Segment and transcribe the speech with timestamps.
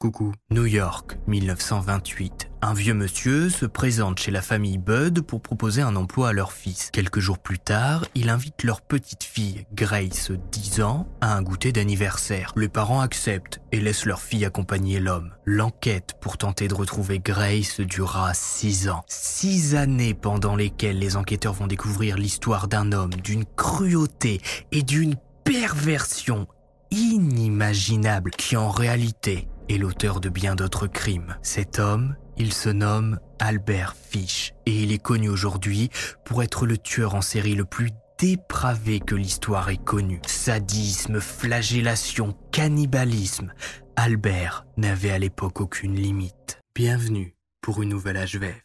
[0.00, 0.32] Coucou.
[0.52, 2.50] New York, 1928.
[2.62, 6.52] Un vieux monsieur se présente chez la famille Bud pour proposer un emploi à leur
[6.52, 6.90] fils.
[6.92, 11.72] Quelques jours plus tard, il invite leur petite fille, Grace, 10 ans, à un goûter
[11.72, 12.52] d'anniversaire.
[12.54, 15.34] Les parents acceptent et laissent leur fille accompagner l'homme.
[15.44, 19.02] L'enquête pour tenter de retrouver Grace durera 6 ans.
[19.08, 25.16] 6 années pendant lesquelles les enquêteurs vont découvrir l'histoire d'un homme, d'une cruauté et d'une
[25.42, 26.46] perversion
[26.92, 31.36] inimaginable qui en réalité est l'auteur de bien d'autres crimes.
[31.42, 35.90] Cet homme, il se nomme Albert Fish et il est connu aujourd'hui
[36.24, 40.20] pour être le tueur en série le plus dépravé que l'histoire ait connu.
[40.26, 43.52] Sadisme, flagellation, cannibalisme.
[43.96, 46.60] Albert n'avait à l'époque aucune limite.
[46.74, 48.62] Bienvenue pour une nouvelle HVF.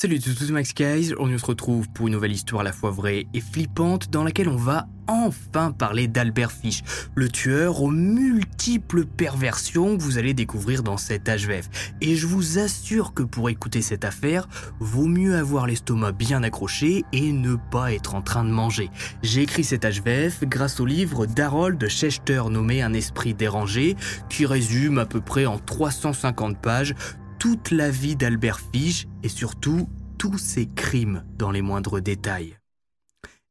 [0.00, 2.92] Salut tout tous Max Guys, on se retrouve pour une nouvelle histoire à la fois
[2.92, 6.84] vraie et flippante dans laquelle on va enfin parler d'Albert Fish,
[7.16, 11.68] le tueur aux multiples perversions que vous allez découvrir dans cette HVF.
[12.00, 14.46] Et je vous assure que pour écouter cette affaire,
[14.78, 18.90] vaut mieux avoir l'estomac bien accroché et ne pas être en train de manger.
[19.24, 23.96] J'ai écrit cette HVF grâce au livre d'Harold Schechter nommé Un esprit dérangé,
[24.28, 26.94] qui résume à peu près en 350 pages
[27.38, 29.88] toute la vie d'Albert Fish et surtout
[30.18, 32.58] tous ses crimes dans les moindres détails.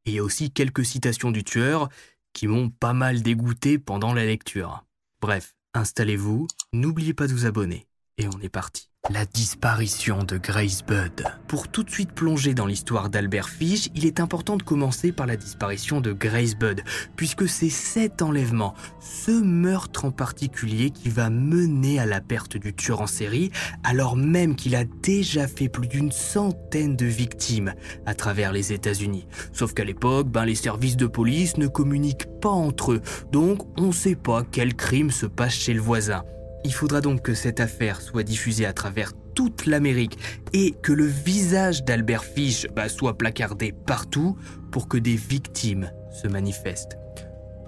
[0.06, 1.90] Et il y a aussi quelques citations du tueur
[2.34, 4.86] qui m'ont pas mal dégoûté pendant la lecture.
[5.22, 7.88] Bref, installez-vous, n'oubliez pas de vous abonner,
[8.18, 8.90] et on est parti.
[9.10, 11.24] La disparition de Grace Budd.
[11.48, 15.26] Pour tout de suite plonger dans l'histoire d'Albert Fish, il est important de commencer par
[15.26, 16.82] la disparition de Grace Budd,
[17.16, 22.74] puisque c'est cet enlèvement, ce meurtre en particulier qui va mener à la perte du
[22.74, 23.50] tueur en série,
[23.86, 27.76] alors même qu'il a déjà fait plus d'une centaine de victimes
[28.06, 29.26] à travers les États-Unis.
[29.54, 33.02] Sauf qu'à l'époque, ben, les services de police ne communiquent pas entre eux,
[33.32, 36.26] donc on ne sait pas quel crime se passe chez le voisin.
[36.64, 40.18] Il faudra donc que cette affaire soit diffusée à travers toute l'Amérique
[40.54, 44.38] et que le visage d'Albert Fish bah, soit placardé partout
[44.72, 46.98] pour que des victimes se manifestent.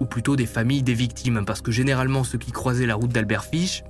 [0.00, 3.44] Ou plutôt des familles des victimes, parce que généralement ceux qui croisaient la route d'Albert
[3.44, 3.84] Fish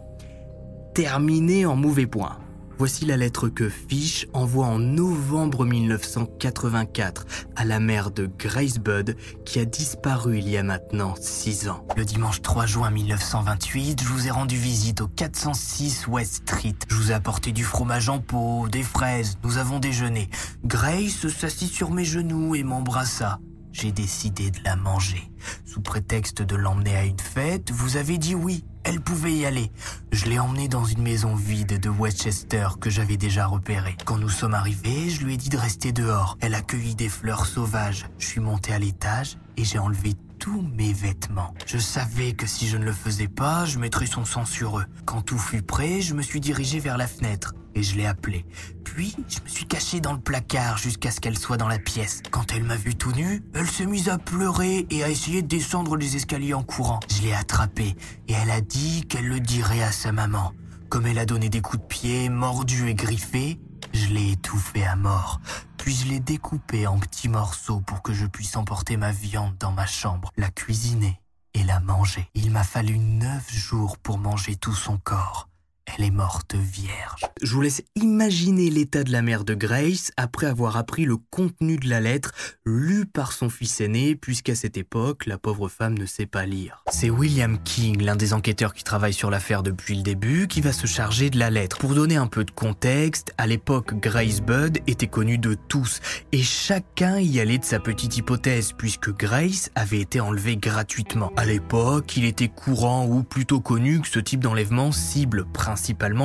[0.95, 2.39] terminaient en mauvais point.
[2.81, 9.17] Voici la lettre que Fish envoie en novembre 1984 à la mère de Grace Budd
[9.45, 11.87] qui a disparu il y a maintenant 6 ans.
[11.99, 16.77] Le dimanche 3 juin 1928, je vous ai rendu visite au 406 West Street.
[16.89, 20.31] Je vous ai apporté du fromage en pot, des fraises, nous avons déjeuné.
[20.65, 23.41] Grace s'assit sur mes genoux et m'embrassa
[23.73, 25.30] j'ai décidé de la manger.
[25.65, 29.71] Sous prétexte de l'emmener à une fête, vous avez dit oui, elle pouvait y aller.
[30.13, 33.97] Je l'ai emmenée dans une maison vide de Westchester que j'avais déjà repérée.
[34.05, 36.39] Quand nous sommes arrivés, je lui ai dit de rester dehors.
[36.41, 38.07] Elle a cueilli des fleurs sauvages.
[38.19, 41.55] Je suis monté à l'étage et j'ai enlevé tous mes vêtements.
[41.67, 44.87] Je savais que si je ne le faisais pas, je mettrais son sang sur eux.
[45.05, 48.45] Quand tout fut prêt, je me suis dirigé vers la fenêtre et je l'ai appelée.
[48.85, 52.23] Puis, je me suis caché dans le placard jusqu'à ce qu'elle soit dans la pièce.
[52.31, 55.49] Quand elle m'a vu tout nu, elle s'est mise à pleurer et à essayer de
[55.49, 57.01] descendre les escaliers en courant.
[57.09, 57.97] Je l'ai attrapée
[58.29, 60.53] et elle a dit qu'elle le dirait à sa maman.
[60.89, 63.61] Comme elle a donné des coups de pied, mordu et griffé,
[63.93, 65.41] je l'ai étouffée à mort.
[65.77, 69.73] Puis je l'ai découpée en petits morceaux pour que je puisse emporter ma viande dans
[69.73, 71.21] ma chambre, la cuisiner
[71.55, 72.29] et la manger.
[72.35, 75.50] Il m'a fallu neuf jours pour manger tout son corps.
[75.99, 77.25] Elle est morte vierge.
[77.43, 81.77] Je vous laisse imaginer l'état de la mère de Grace après avoir appris le contenu
[81.77, 82.33] de la lettre
[82.65, 86.85] lue par son fils aîné, puisqu'à cette époque, la pauvre femme ne sait pas lire.
[86.91, 90.73] C'est William King, l'un des enquêteurs qui travaille sur l'affaire depuis le début, qui va
[90.73, 91.79] se charger de la lettre.
[91.79, 96.01] Pour donner un peu de contexte, à l'époque, Grace Budd était connue de tous,
[96.33, 101.33] et chacun y allait de sa petite hypothèse, puisque Grace avait été enlevée gratuitement.
[101.37, 105.80] À l'époque, il était courant ou plutôt connu que ce type d'enlèvement cible principalement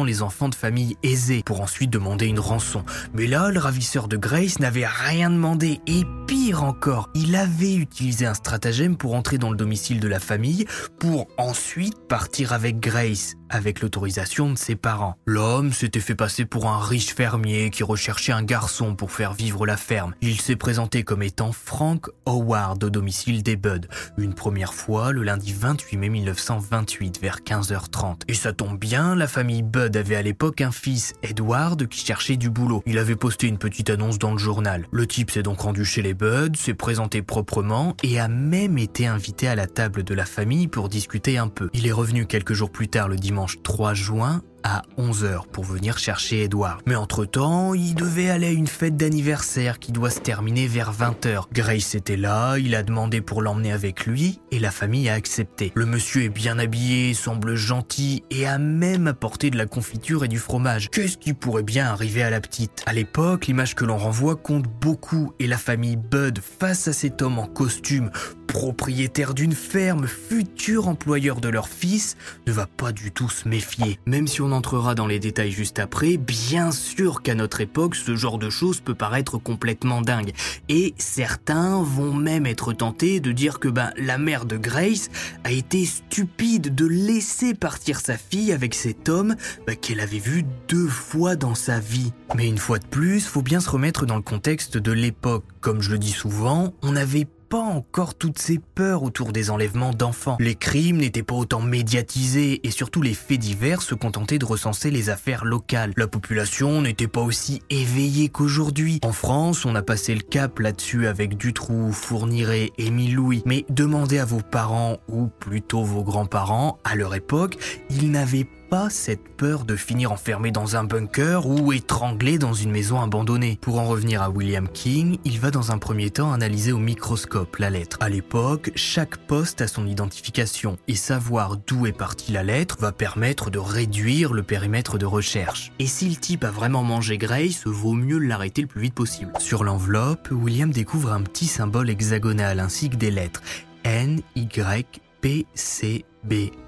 [0.06, 2.84] les enfants de familles aisées pour ensuite demander une rançon.
[3.14, 8.26] Mais là, le ravisseur de Grace n'avait rien demandé et pire encore, il avait utilisé
[8.26, 10.66] un stratagème pour entrer dans le domicile de la famille
[11.00, 15.16] pour ensuite partir avec Grace avec l'autorisation de ses parents.
[15.26, 19.66] L'homme s'était fait passer pour un riche fermier qui recherchait un garçon pour faire vivre
[19.66, 20.16] la ferme.
[20.22, 23.88] Il s'est présenté comme étant Frank Howard au domicile des Budd,
[24.18, 28.22] une première fois le lundi 28 mai 1928 vers 15h30.
[28.28, 32.38] Et ça tombe bien, la famille Budd avait à l'époque un fils, Edward, qui cherchait
[32.38, 32.84] du boulot.
[32.86, 34.88] Il avait posté une petite annonce dans le journal.
[34.92, 39.08] Le type s'est donc rendu chez les Budd, s'est présenté proprement et a même été
[39.08, 41.70] invité à la table de la famille pour discuter un peu.
[41.74, 46.00] Il est revenu quelques jours plus tard le dimanche 3 juin à 11h pour venir
[46.00, 46.82] chercher Edward.
[46.88, 51.44] Mais entre-temps, il devait aller à une fête d'anniversaire qui doit se terminer vers 20h.
[51.54, 55.72] Grace était là, il a demandé pour l'emmener avec lui et la famille a accepté.
[55.76, 60.28] Le monsieur est bien habillé, semble gentil et a même apporté de la confiture et
[60.28, 60.90] du fromage.
[60.90, 62.84] Qu'est-ce qui pourrait bien arriver à la petite?
[62.88, 67.22] À l'époque, l'image que l'on renvoie compte beaucoup et la famille Bud face à cet
[67.22, 68.10] homme en costume
[68.48, 72.16] propriétaire d'une ferme, futur employeur de leur fils,
[72.48, 74.00] ne va pas du tout se méfier.
[74.06, 78.16] Même si on entrera dans les détails juste après, bien sûr qu'à notre époque, ce
[78.16, 80.32] genre de choses peut paraître complètement dingue.
[80.70, 85.10] Et certains vont même être tentés de dire que ben, la mère de Grace
[85.44, 89.36] a été stupide de laisser partir sa fille avec cet homme
[89.68, 92.14] ben, qu'elle avait vu deux fois dans sa vie.
[92.36, 95.44] Mais une fois de plus, faut bien se remettre dans le contexte de l'époque.
[95.60, 99.94] Comme je le dis souvent, on n'avait pas encore toutes ces peurs autour des enlèvements
[99.94, 100.38] d'enfants.
[100.40, 104.92] Les crimes n'étaient pas autant médiatisés et surtout les faits divers se contentaient de recenser
[104.92, 105.94] les affaires locales.
[105.98, 109.00] La population n'était pas aussi éveillée qu'aujourd'hui.
[109.04, 113.44] En France, on a passé le cap là-dessus avec Dutroux, Fourniret, Émile Louis.
[113.46, 117.58] Mais demandez à vos parents ou plutôt vos grands-parents, à leur époque,
[117.90, 118.48] ils n'avaient
[118.90, 123.58] cette peur de finir enfermé dans un bunker ou étranglé dans une maison abandonnée.
[123.62, 127.56] Pour en revenir à William King, il va dans un premier temps analyser au microscope
[127.58, 127.98] la lettre.
[128.02, 132.92] À l'époque, chaque poste a son identification et savoir d'où est partie la lettre va
[132.92, 135.72] permettre de réduire le périmètre de recherche.
[135.80, 139.32] Et si le type a vraiment mangé Grace, vaut mieux l'arrêter le plus vite possible.
[139.40, 143.42] Sur l'enveloppe, William découvre un petit symbole hexagonal ainsi que des lettres
[143.86, 146.04] N, Y, P, C,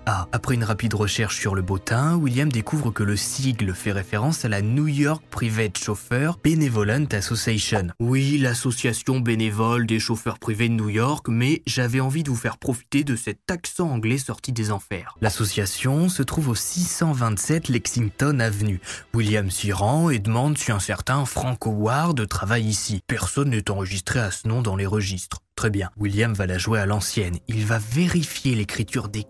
[0.08, 0.28] BA.
[0.32, 4.50] Après une rapide recherche sur le bottin, William découvre que le sigle fait référence à
[4.50, 7.88] la New York Private Chauffeur Benevolent Association.
[8.00, 12.58] Oui, l'association bénévole des chauffeurs privés de New York, mais j'avais envie de vous faire
[12.58, 15.16] profiter de cet accent anglais sorti des enfers.
[15.22, 18.80] L'association se trouve au 627 Lexington Avenue.
[19.14, 23.02] William s'y rend et demande si un certain Frank Howard travaille ici.
[23.08, 25.40] Personne n'est enregistré à ce nom dans les registres.
[25.58, 27.40] Très bien, William va la jouer à l'ancienne.
[27.48, 29.26] Il va vérifier l'écriture des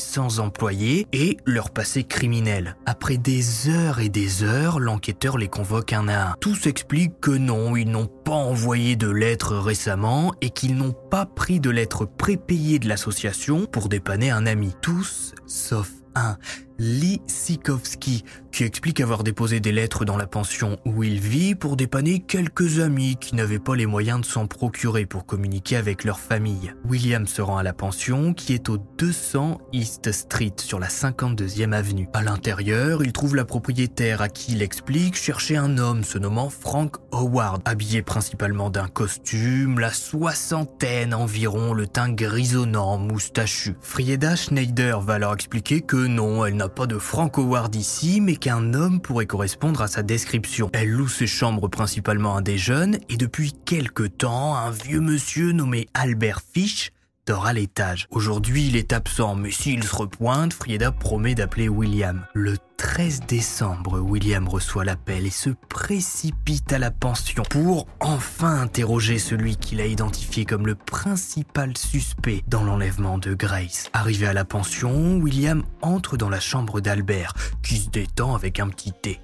[0.00, 2.76] 400 employés et leur passé criminel.
[2.86, 6.34] Après des heures et des heures, l'enquêteur les convoque un à un.
[6.40, 11.26] Tous expliquent que non, ils n'ont pas envoyé de lettres récemment et qu'ils n'ont pas
[11.26, 14.74] pris de lettres prépayées de l'association pour dépanner un ami.
[14.80, 16.38] Tous, sauf un,
[16.82, 21.76] Lee Sikowski, qui explique avoir déposé des lettres dans la pension où il vit pour
[21.76, 26.18] dépanner quelques amis qui n'avaient pas les moyens de s'en procurer pour communiquer avec leur
[26.18, 26.72] famille.
[26.88, 31.72] William se rend à la pension qui est au 200 East Street sur la 52e
[31.72, 32.08] avenue.
[32.14, 36.48] À l'intérieur, il trouve la propriétaire à qui il explique chercher un homme se nommant
[36.48, 43.76] Frank Howard, habillé principalement d'un costume, la soixantaine environ, le teint grisonnant, moustachu.
[43.82, 48.36] Frieda Schneider va leur expliquer que non, elle n'a pas de Frank Howard ici, mais
[48.36, 50.70] qu'un homme pourrait correspondre à sa description.
[50.72, 55.52] Elle loue ses chambres principalement à des jeunes, et depuis quelque temps, un vieux monsieur
[55.52, 56.92] nommé Albert Fish
[57.26, 58.06] dort à l'étage.
[58.10, 62.26] Aujourd'hui, il est absent, mais s'il se repointe, Frieda promet d'appeler William.
[62.34, 69.18] Le 13 décembre, William reçoit l'appel et se précipite à la pension pour enfin interroger
[69.18, 73.90] celui qu'il a identifié comme le principal suspect dans l'enlèvement de Grace.
[73.92, 78.68] Arrivé à la pension, William entre dans la chambre d'Albert, qui se détend avec un
[78.68, 79.20] petit thé.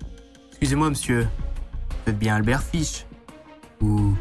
[0.50, 1.26] Excusez-moi, monsieur.
[2.04, 3.06] Vous êtes bien Albert Fish?
[3.80, 4.14] Ou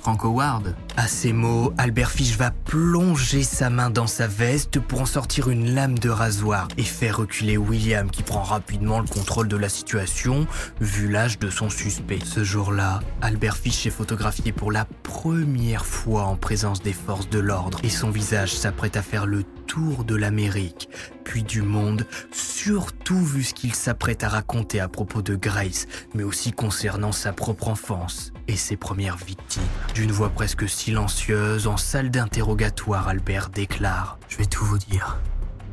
[0.00, 0.74] Frank Howard.
[0.96, 5.50] À ces mots, Albert Fish va plonger sa main dans sa veste pour en sortir
[5.50, 9.68] une lame de rasoir et faire reculer William qui prend rapidement le contrôle de la
[9.68, 10.46] situation
[10.80, 12.20] vu l'âge de son suspect.
[12.24, 17.38] Ce jour-là, Albert Fish est photographié pour la première fois en présence des forces de
[17.38, 20.88] l'ordre et son visage s'apprête à faire le tour de l'Amérique,
[21.24, 26.24] puis du monde, surtout vu ce qu'il s'apprête à raconter à propos de Grace, mais
[26.24, 29.62] aussi concernant sa propre enfance et ses premières victimes.
[29.94, 35.18] D'une voix presque silencieuse, en salle d'interrogatoire, Albert déclare⁇ Je vais tout vous dire.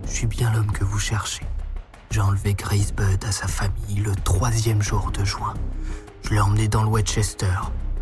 [0.06, 1.46] Je suis bien l'homme que vous cherchez.
[2.12, 5.54] J'ai enlevé Grace Budd à sa famille le troisième jour de juin.
[6.24, 7.54] Je l'ai emmené dans le Westchester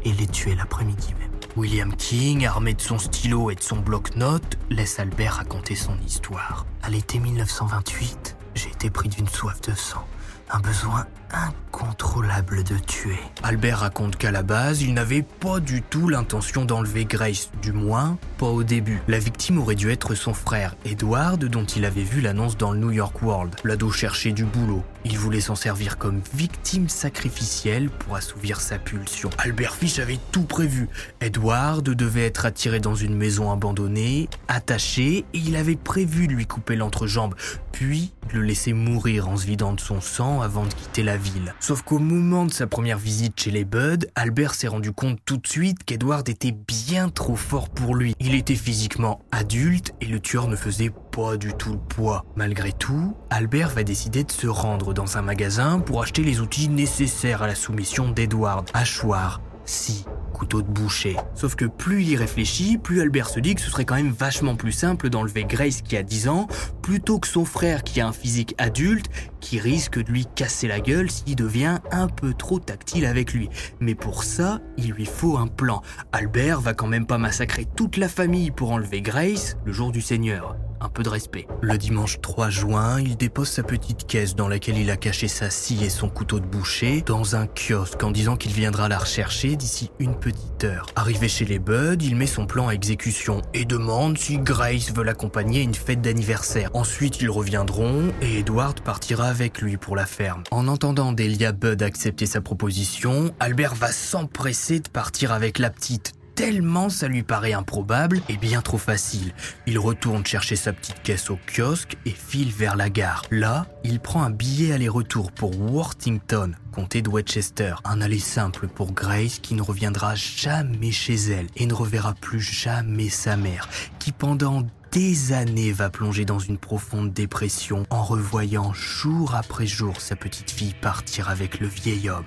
[0.03, 1.31] et l'ai tué l'après-midi même.
[1.55, 6.65] William King, armé de son stylo et de son bloc-notes, laisse Albert raconter son histoire.
[6.83, 10.05] À l'été 1928, j'ai été pris d'une soif de sang,
[10.51, 13.19] un besoin incontrôlable de tuer.
[13.43, 18.17] Albert raconte qu'à la base, il n'avait pas du tout l'intention d'enlever Grace, du moins
[18.37, 19.01] pas au début.
[19.07, 22.79] La victime aurait dû être son frère, Edward, dont il avait vu l'annonce dans le
[22.79, 23.55] New York World.
[23.63, 24.83] L'ado cherchait du boulot.
[25.05, 29.29] Il voulait s'en servir comme victime sacrificielle pour assouvir sa pulsion.
[29.37, 30.89] Albert Fish avait tout prévu.
[31.21, 36.75] Edward devait être attiré dans une maison abandonnée, attaché, et il avait prévu lui couper
[36.75, 37.35] l'entrejambe,
[37.71, 41.14] puis le laisser mourir en se vidant de son sang avant de quitter la
[41.59, 45.37] Sauf qu'au moment de sa première visite chez les Budd, Albert s'est rendu compte tout
[45.37, 48.15] de suite qu'Edward était bien trop fort pour lui.
[48.19, 52.25] Il était physiquement adulte et le tueur ne faisait pas du tout le poids.
[52.35, 56.69] Malgré tout, Albert va décider de se rendre dans un magasin pour acheter les outils
[56.69, 58.69] nécessaires à la soumission d'Edward.
[58.73, 61.15] Hachoir, scie, couteau de boucher.
[61.33, 64.11] Sauf que plus il y réfléchit, plus Albert se dit que ce serait quand même
[64.11, 66.47] vachement plus simple d'enlever Grace qui a 10 ans,
[66.81, 69.07] plutôt que son frère qui a un physique adulte,
[69.39, 73.49] qui risque de lui casser la gueule s'il devient un peu trop tactile avec lui.
[73.79, 75.81] Mais pour ça, il lui faut un plan.
[76.11, 80.01] Albert va quand même pas massacrer toute la famille pour enlever Grace le jour du
[80.01, 81.47] Seigneur un peu de respect.
[81.61, 85.49] Le dimanche 3 juin, il dépose sa petite caisse dans laquelle il a caché sa
[85.49, 89.55] scie et son couteau de boucher dans un kiosque en disant qu'il viendra la rechercher
[89.55, 90.87] d'ici une petite heure.
[90.95, 95.03] Arrivé chez les Buds, il met son plan à exécution et demande si Grace veut
[95.03, 96.69] l'accompagner à une fête d'anniversaire.
[96.73, 100.43] Ensuite, ils reviendront et Edward partira avec lui pour la ferme.
[100.51, 106.13] En entendant Delia Bud accepter sa proposition, Albert va s'empresser de partir avec la petite
[106.35, 109.33] tellement ça lui paraît improbable et bien trop facile.
[109.65, 113.23] Il retourne chercher sa petite caisse au kiosque et file vers la gare.
[113.31, 117.75] Là, il prend un billet aller-retour pour Worthington, comté de Westchester.
[117.85, 122.41] Un aller simple pour Grace qui ne reviendra jamais chez elle et ne reverra plus
[122.41, 128.73] jamais sa mère, qui pendant des années va plonger dans une profonde dépression en revoyant
[128.73, 132.25] jour après jour sa petite fille partir avec le vieil homme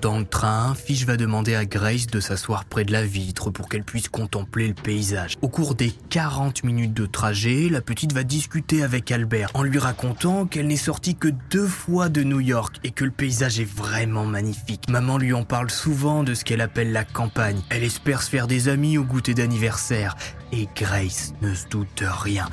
[0.00, 3.68] Dans le train, Fish va demander à Grace de s'asseoir près de la vitre pour
[3.68, 5.36] qu'elle puisse contempler le paysage.
[5.40, 9.78] Au cours des 40 minutes de trajet, la petite va discuter avec Albert en lui
[9.78, 13.72] racontant qu'elle n'est sortie que deux fois de New York et que le paysage est
[13.72, 14.88] vraiment magnifique.
[14.88, 17.60] Maman lui en parle souvent de ce qu'elle appelle la campagne.
[17.68, 20.16] Elle espère se faire des amis au goûter d'anniversaire.
[20.50, 22.48] Et Grace ne se doute rien.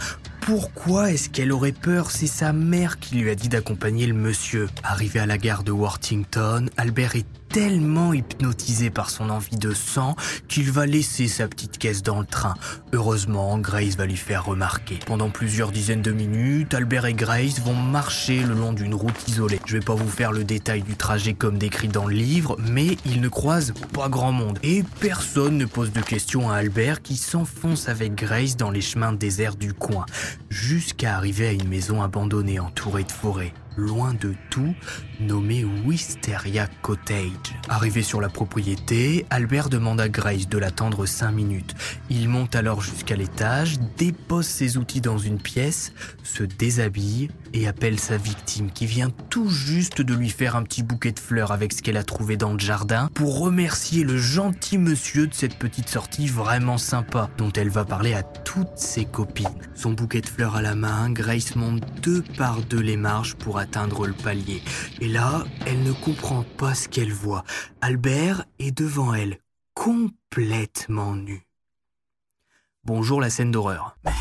[0.48, 4.70] Pourquoi est-ce qu'elle aurait peur C'est sa mère qui lui a dit d'accompagner le monsieur.
[4.82, 10.16] Arrivé à la gare de Worthington, Albert est tellement hypnotisé par son envie de sang
[10.48, 12.56] qu'il va laisser sa petite caisse dans le train.
[12.94, 15.00] Heureusement, Grace va lui faire remarquer.
[15.06, 19.60] Pendant plusieurs dizaines de minutes, Albert et Grace vont marcher le long d'une route isolée.
[19.66, 22.98] Je vais pas vous faire le détail du trajet comme décrit dans le livre, mais
[23.06, 24.60] ils ne croisent pas grand monde.
[24.64, 29.14] Et personne ne pose de questions à Albert qui s'enfonce avec Grace dans les chemins
[29.14, 30.06] déserts du coin,
[30.50, 34.76] jusqu'à arriver à une maison abandonnée entourée de forêts loin de tout,
[35.20, 37.32] nommé Wisteria Cottage.
[37.70, 41.76] Arrivé sur la propriété, Albert demande à Grace de l'attendre cinq minutes.
[42.10, 45.94] Il monte alors jusqu'à l'étage, dépose ses outils dans une pièce,
[46.24, 50.84] se déshabille et appelle sa victime qui vient tout juste de lui faire un petit
[50.84, 54.78] bouquet de fleurs avec ce qu'elle a trouvé dans le jardin pour remercier le gentil
[54.78, 59.48] monsieur de cette petite sortie vraiment sympa dont elle va parler à toutes ses copines.
[59.76, 63.60] Son bouquet de fleurs à la main, Grace monte deux par deux les marches pour
[64.06, 64.62] le palier.
[65.02, 67.44] Et là, elle ne comprend pas ce qu'elle voit.
[67.82, 69.40] Albert est devant elle,
[69.74, 71.48] complètement nu.
[72.86, 73.98] Bonjour la scène d'horreur.
[74.06, 74.12] Mais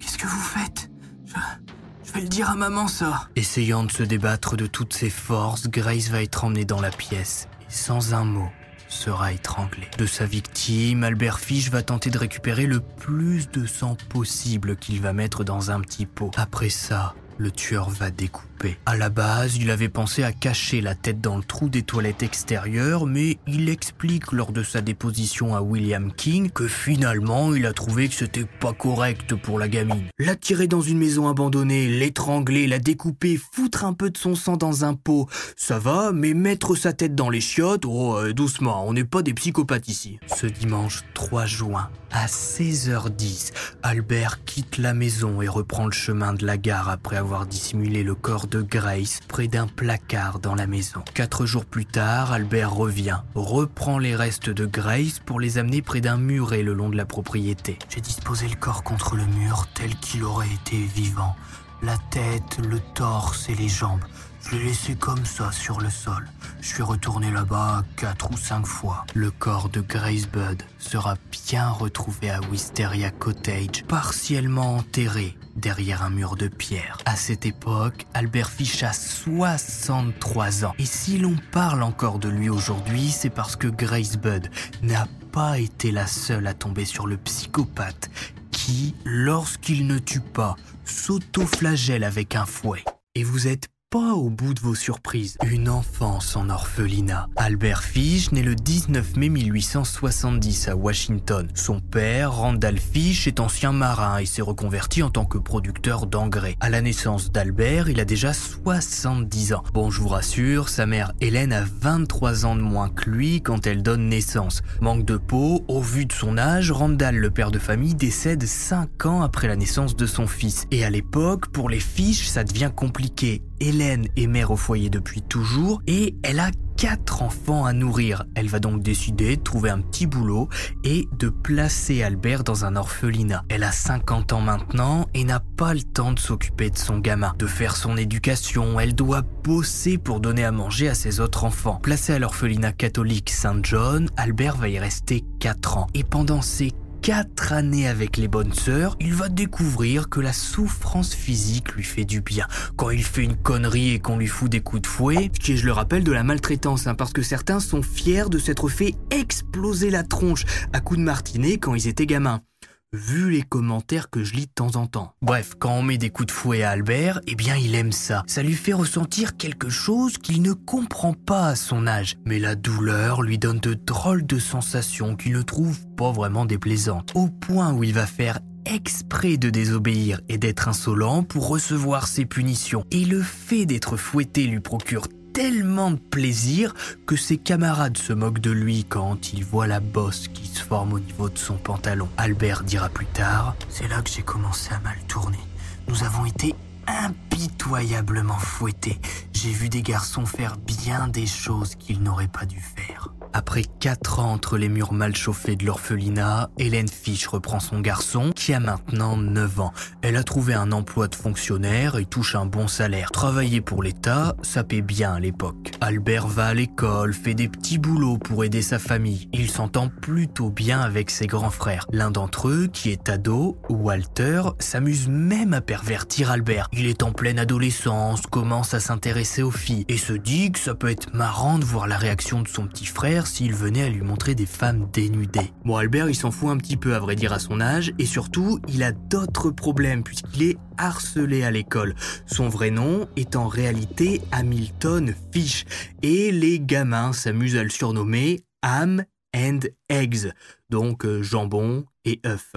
[0.00, 0.90] qu'est-ce que vous faites?
[1.26, 3.28] Je, vais le dire à maman ça.
[3.36, 7.48] Essayant de se débattre de toutes ses forces, Grace va être emmenée dans la pièce.
[7.60, 8.48] Et sans un mot,
[8.88, 9.86] sera étranglé.
[9.98, 15.02] De sa victime, Albert Fish va tenter de récupérer le plus de sang possible qu'il
[15.02, 16.30] va mettre dans un petit pot.
[16.36, 18.47] Après ça, le tueur va découper.
[18.86, 22.22] À la base, il avait pensé à cacher la tête dans le trou des toilettes
[22.22, 27.72] extérieures, mais il explique lors de sa déposition à William King que finalement, il a
[27.72, 30.08] trouvé que c'était pas correct pour la gamine.
[30.18, 34.56] La tirer dans une maison abandonnée, l'étrangler, la découper, foutre un peu de son sang
[34.56, 38.86] dans un pot, ça va, mais mettre sa tête dans les chiottes, oh, euh, doucement,
[38.86, 40.18] on n'est pas des psychopathes ici.
[40.26, 46.44] Ce dimanche 3 juin, à 16h10, Albert quitte la maison et reprend le chemin de
[46.44, 51.02] la gare après avoir dissimulé le corps de Grace près d'un placard dans la maison.
[51.14, 56.00] Quatre jours plus tard, Albert revient, reprend les restes de Grace pour les amener près
[56.00, 57.78] d'un muret le long de la propriété.
[57.88, 61.36] J'ai disposé le corps contre le mur tel qu'il aurait été vivant.
[61.82, 64.04] La tête, le torse et les jambes.
[64.42, 66.26] Je l'ai laissé comme ça sur le sol.
[66.60, 69.04] Je suis retourné là-bas quatre ou cinq fois.
[69.14, 76.10] Le corps de Grace Budd sera bien retrouvé à Wisteria Cottage, partiellement enterré derrière un
[76.10, 76.98] mur de pierre.
[77.04, 80.74] À cette époque, Albert Fish a 63 ans.
[80.78, 84.48] Et si l'on parle encore de lui aujourd'hui, c'est parce que Grace Budd
[84.82, 88.10] n'a pas été la seule à tomber sur le psychopathe
[88.50, 92.84] qui, lorsqu'il ne tue pas, s'auto-flagelle avec un fouet.
[93.14, 95.38] Et vous êtes pas au bout de vos surprises.
[95.50, 97.28] Une enfance en orphelinat.
[97.36, 101.48] Albert Fish naît le 19 mai 1870 à Washington.
[101.54, 106.56] Son père, Randall Fish, est ancien marin et s'est reconverti en tant que producteur d'engrais.
[106.60, 109.62] À la naissance d'Albert, il a déjà 70 ans.
[109.72, 113.66] Bon, je vous rassure, sa mère Hélène a 23 ans de moins que lui quand
[113.66, 114.60] elle donne naissance.
[114.82, 119.06] Manque de peau, au vu de son âge, Randall, le père de famille, décède 5
[119.06, 120.66] ans après la naissance de son fils.
[120.70, 123.42] Et à l'époque, pour les Fish, ça devient compliqué.
[123.60, 128.24] Hélène est mère au foyer depuis toujours et elle a quatre enfants à nourrir.
[128.36, 130.48] Elle va donc décider de trouver un petit boulot
[130.84, 133.44] et de placer Albert dans un orphelinat.
[133.48, 137.34] Elle a 50 ans maintenant et n'a pas le temps de s'occuper de son gamin,
[137.36, 138.78] de faire son éducation.
[138.78, 141.80] Elle doit bosser pour donner à manger à ses autres enfants.
[141.82, 145.86] Placé à l'orphelinat catholique Saint John, Albert va y rester 4 ans.
[145.94, 151.14] Et pendant ces quatre années avec les bonnes sœurs, il va découvrir que la souffrance
[151.14, 152.46] physique lui fait du bien.
[152.76, 155.56] Quand il fait une connerie et qu'on lui fout des coups de fouet, qui est,
[155.56, 158.94] je le rappelle, de la maltraitance, hein, parce que certains sont fiers de s'être fait
[159.10, 162.42] exploser la tronche à coups de martinet quand ils étaient gamins
[162.92, 165.12] vu les commentaires que je lis de temps en temps.
[165.20, 168.22] Bref, quand on met des coups de fouet à Albert, eh bien il aime ça.
[168.26, 172.16] Ça lui fait ressentir quelque chose qu'il ne comprend pas à son âge.
[172.24, 177.12] Mais la douleur lui donne de drôles de sensations qu'il ne trouve pas vraiment déplaisantes.
[177.14, 182.26] Au point où il va faire exprès de désobéir et d'être insolent pour recevoir ses
[182.26, 182.84] punitions.
[182.90, 186.74] Et le fait d'être fouetté lui procure tellement de plaisir
[187.06, 190.94] que ses camarades se moquent de lui quand ils voient la bosse qui se forme
[190.94, 192.08] au niveau de son pantalon.
[192.16, 195.38] Albert dira plus tard C'est là que j'ai commencé à mal tourner.
[195.86, 196.56] Nous avons été
[196.88, 198.98] impitoyablement fouettés.
[199.32, 203.12] J'ai vu des garçons faire bien des choses qu'ils n'auraient pas dû faire.
[203.32, 208.32] Après quatre ans entre les murs mal chauffés de l'orphelinat, Hélène Fish reprend son garçon,
[208.34, 209.72] qui a maintenant 9 ans.
[210.02, 213.10] Elle a trouvé un emploi de fonctionnaire et touche un bon salaire.
[213.10, 215.72] Travailler pour l'État, ça paie bien à l'époque.
[215.80, 219.28] Albert va à l'école, fait des petits boulots pour aider sa famille.
[219.32, 221.86] Il s'entend plutôt bien avec ses grands frères.
[221.92, 226.68] L'un d'entre eux, qui est ado, Walter, s'amuse même à pervertir Albert.
[226.72, 230.74] Il est en pleine adolescence, commence à s'intéresser aux filles et se dit que ça
[230.74, 234.02] peut être marrant de voir la réaction de son petit frère s'il venait à lui
[234.02, 235.52] montrer des femmes dénudées.
[235.64, 238.06] Bon, Albert, il s'en fout un petit peu à vrai dire à son âge, et
[238.06, 241.94] surtout, il a d'autres problèmes puisqu'il est harcelé à l'école.
[242.26, 245.64] Son vrai nom est en réalité Hamilton Fish,
[246.02, 249.04] et les gamins s'amusent à le surnommer Ham
[249.34, 250.32] and Eggs,
[250.70, 252.52] donc euh, jambon et œuf.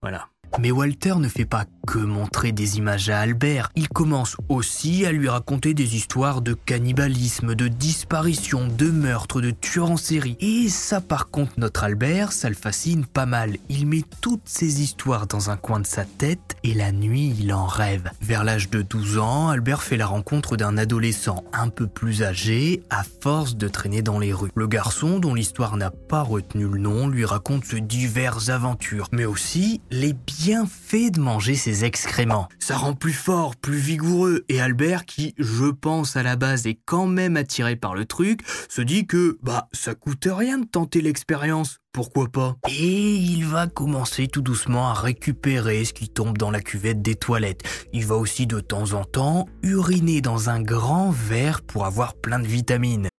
[0.00, 0.31] Voilà.
[0.58, 5.12] Mais Walter ne fait pas que montrer des images à Albert, il commence aussi à
[5.12, 10.36] lui raconter des histoires de cannibalisme, de disparition, de meurtre, de tueurs en série.
[10.40, 13.56] Et ça par contre, notre Albert, ça le fascine pas mal.
[13.68, 17.52] Il met toutes ces histoires dans un coin de sa tête et la nuit, il
[17.52, 18.10] en rêve.
[18.20, 22.82] Vers l'âge de 12 ans, Albert fait la rencontre d'un adolescent un peu plus âgé
[22.90, 24.50] à force de traîner dans les rues.
[24.54, 29.24] Le garçon, dont l'histoire n'a pas retenu le nom, lui raconte ses diverses aventures, mais
[29.24, 32.48] aussi les bien fait de manger ses excréments.
[32.58, 36.80] Ça rend plus fort, plus vigoureux, et Albert, qui, je pense à la base, est
[36.84, 41.00] quand même attiré par le truc, se dit que, bah, ça coûte rien de tenter
[41.00, 41.78] l'expérience.
[41.92, 42.56] Pourquoi pas?
[42.68, 47.14] Et il va commencer tout doucement à récupérer ce qui tombe dans la cuvette des
[47.14, 47.62] toilettes.
[47.92, 52.40] Il va aussi de temps en temps uriner dans un grand verre pour avoir plein
[52.40, 53.11] de vitamines.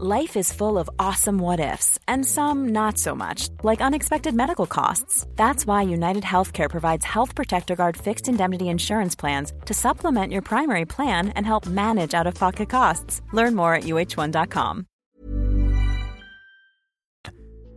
[0.00, 4.66] Life is full of awesome what ifs, and some not so much, like unexpected medical
[4.66, 5.24] costs.
[5.36, 10.42] That's why United Healthcare provides Health Protector Guard fixed indemnity insurance plans to supplement your
[10.42, 13.22] primary plan and help manage out of pocket costs.
[13.32, 14.86] Learn more at uh1.com.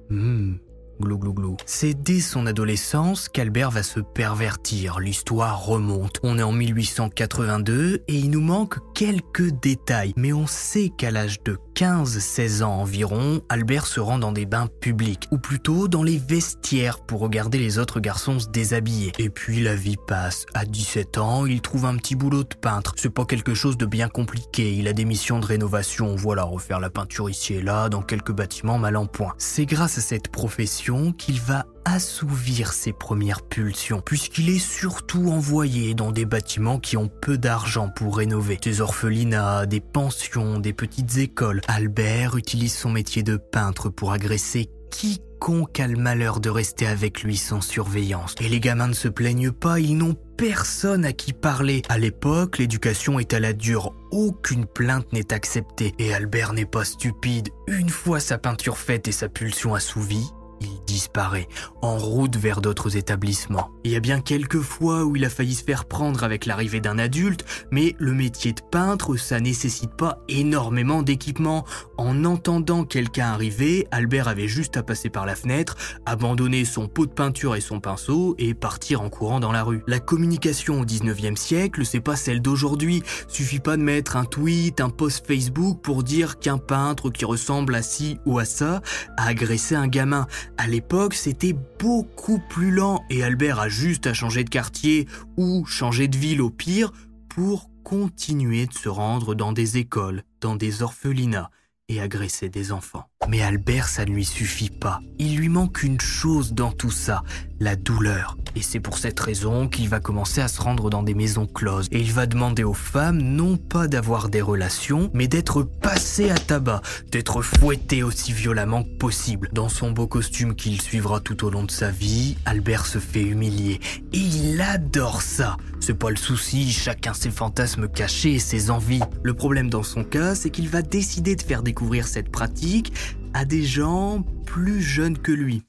[0.09, 0.55] Hmm,
[0.99, 1.57] glou glou glou.
[1.67, 4.99] C'est dès son adolescence qu'Albert va se pervertir.
[4.99, 6.19] L'histoire remonte.
[6.23, 11.43] On est en 1882 et il nous manque quelques détails, mais on sait qu'à l'âge
[11.43, 16.17] de 15-16 ans environ, Albert se rend dans des bains publics, ou plutôt dans les
[16.17, 19.11] vestiaires pour regarder les autres garçons se déshabiller.
[19.19, 20.47] Et puis la vie passe.
[20.55, 22.95] À 17 ans, il trouve un petit boulot de peintre.
[22.97, 24.73] C'est pas quelque chose de bien compliqué.
[24.73, 28.31] Il a des missions de rénovation, voilà, refaire la peinture ici et là, dans quelques
[28.31, 29.35] bâtiments mal en point.
[29.37, 35.93] C'est grâce à cette profession qu'il va assouvir ses premières pulsions, puisqu'il est surtout envoyé
[35.93, 38.57] dans des bâtiments qui ont peu d'argent pour rénover.
[38.61, 41.61] Des orphelinats, des pensions, des petites écoles.
[41.67, 47.23] Albert utilise son métier de peintre pour agresser quiconque a le malheur de rester avec
[47.23, 48.35] lui sans surveillance.
[48.41, 51.81] Et les gamins ne se plaignent pas, ils n'ont personne à qui parler.
[51.89, 53.93] À l'époque, l'éducation est à la dure.
[54.11, 55.93] Aucune plainte n'est acceptée.
[55.99, 57.49] Et Albert n'est pas stupide.
[57.67, 60.29] Une fois sa peinture faite et sa pulsion assouvie,
[60.61, 61.47] il disparaît,
[61.81, 63.69] en route vers d'autres établissements.
[63.83, 66.79] Il y a bien quelques fois où il a failli se faire prendre avec l'arrivée
[66.79, 71.65] d'un adulte, mais le métier de peintre, ça nécessite pas énormément d'équipement.
[71.97, 77.07] En entendant quelqu'un arriver, Albert avait juste à passer par la fenêtre, abandonner son pot
[77.07, 79.83] de peinture et son pinceau et partir en courant dans la rue.
[79.87, 83.01] La communication au 19e siècle, c'est pas celle d'aujourd'hui.
[83.27, 87.73] Suffit pas de mettre un tweet, un post Facebook pour dire qu'un peintre qui ressemble
[87.73, 88.81] à ci ou à ça
[89.17, 90.27] a agressé un gamin.
[90.57, 95.65] À l'époque, c'était beaucoup plus lent et Albert a juste à changer de quartier ou
[95.65, 96.91] changer de ville au pire
[97.27, 101.49] pour continuer de se rendre dans des écoles, dans des orphelinats
[101.89, 103.05] et agresser des enfants.
[103.27, 105.01] Mais Albert, ça ne lui suffit pas.
[105.19, 107.23] Il lui manque une chose dans tout ça,
[107.59, 108.37] la douleur.
[108.55, 111.87] Et c'est pour cette raison qu'il va commencer à se rendre dans des maisons closes.
[111.91, 116.35] Et il va demander aux femmes non pas d'avoir des relations, mais d'être passées à
[116.35, 119.49] tabac, d'être fouettées aussi violemment que possible.
[119.51, 123.23] Dans son beau costume qu'il suivra tout au long de sa vie, Albert se fait
[123.23, 123.81] humilier.
[124.13, 125.57] Et il adore ça.
[125.79, 129.01] C'est pas le souci, chacun ses fantasmes cachés et ses envies.
[129.23, 132.93] Le problème dans son cas, c'est qu'il va décider de faire découvrir cette pratique
[133.37, 135.63] à des gens plus jeunes que lui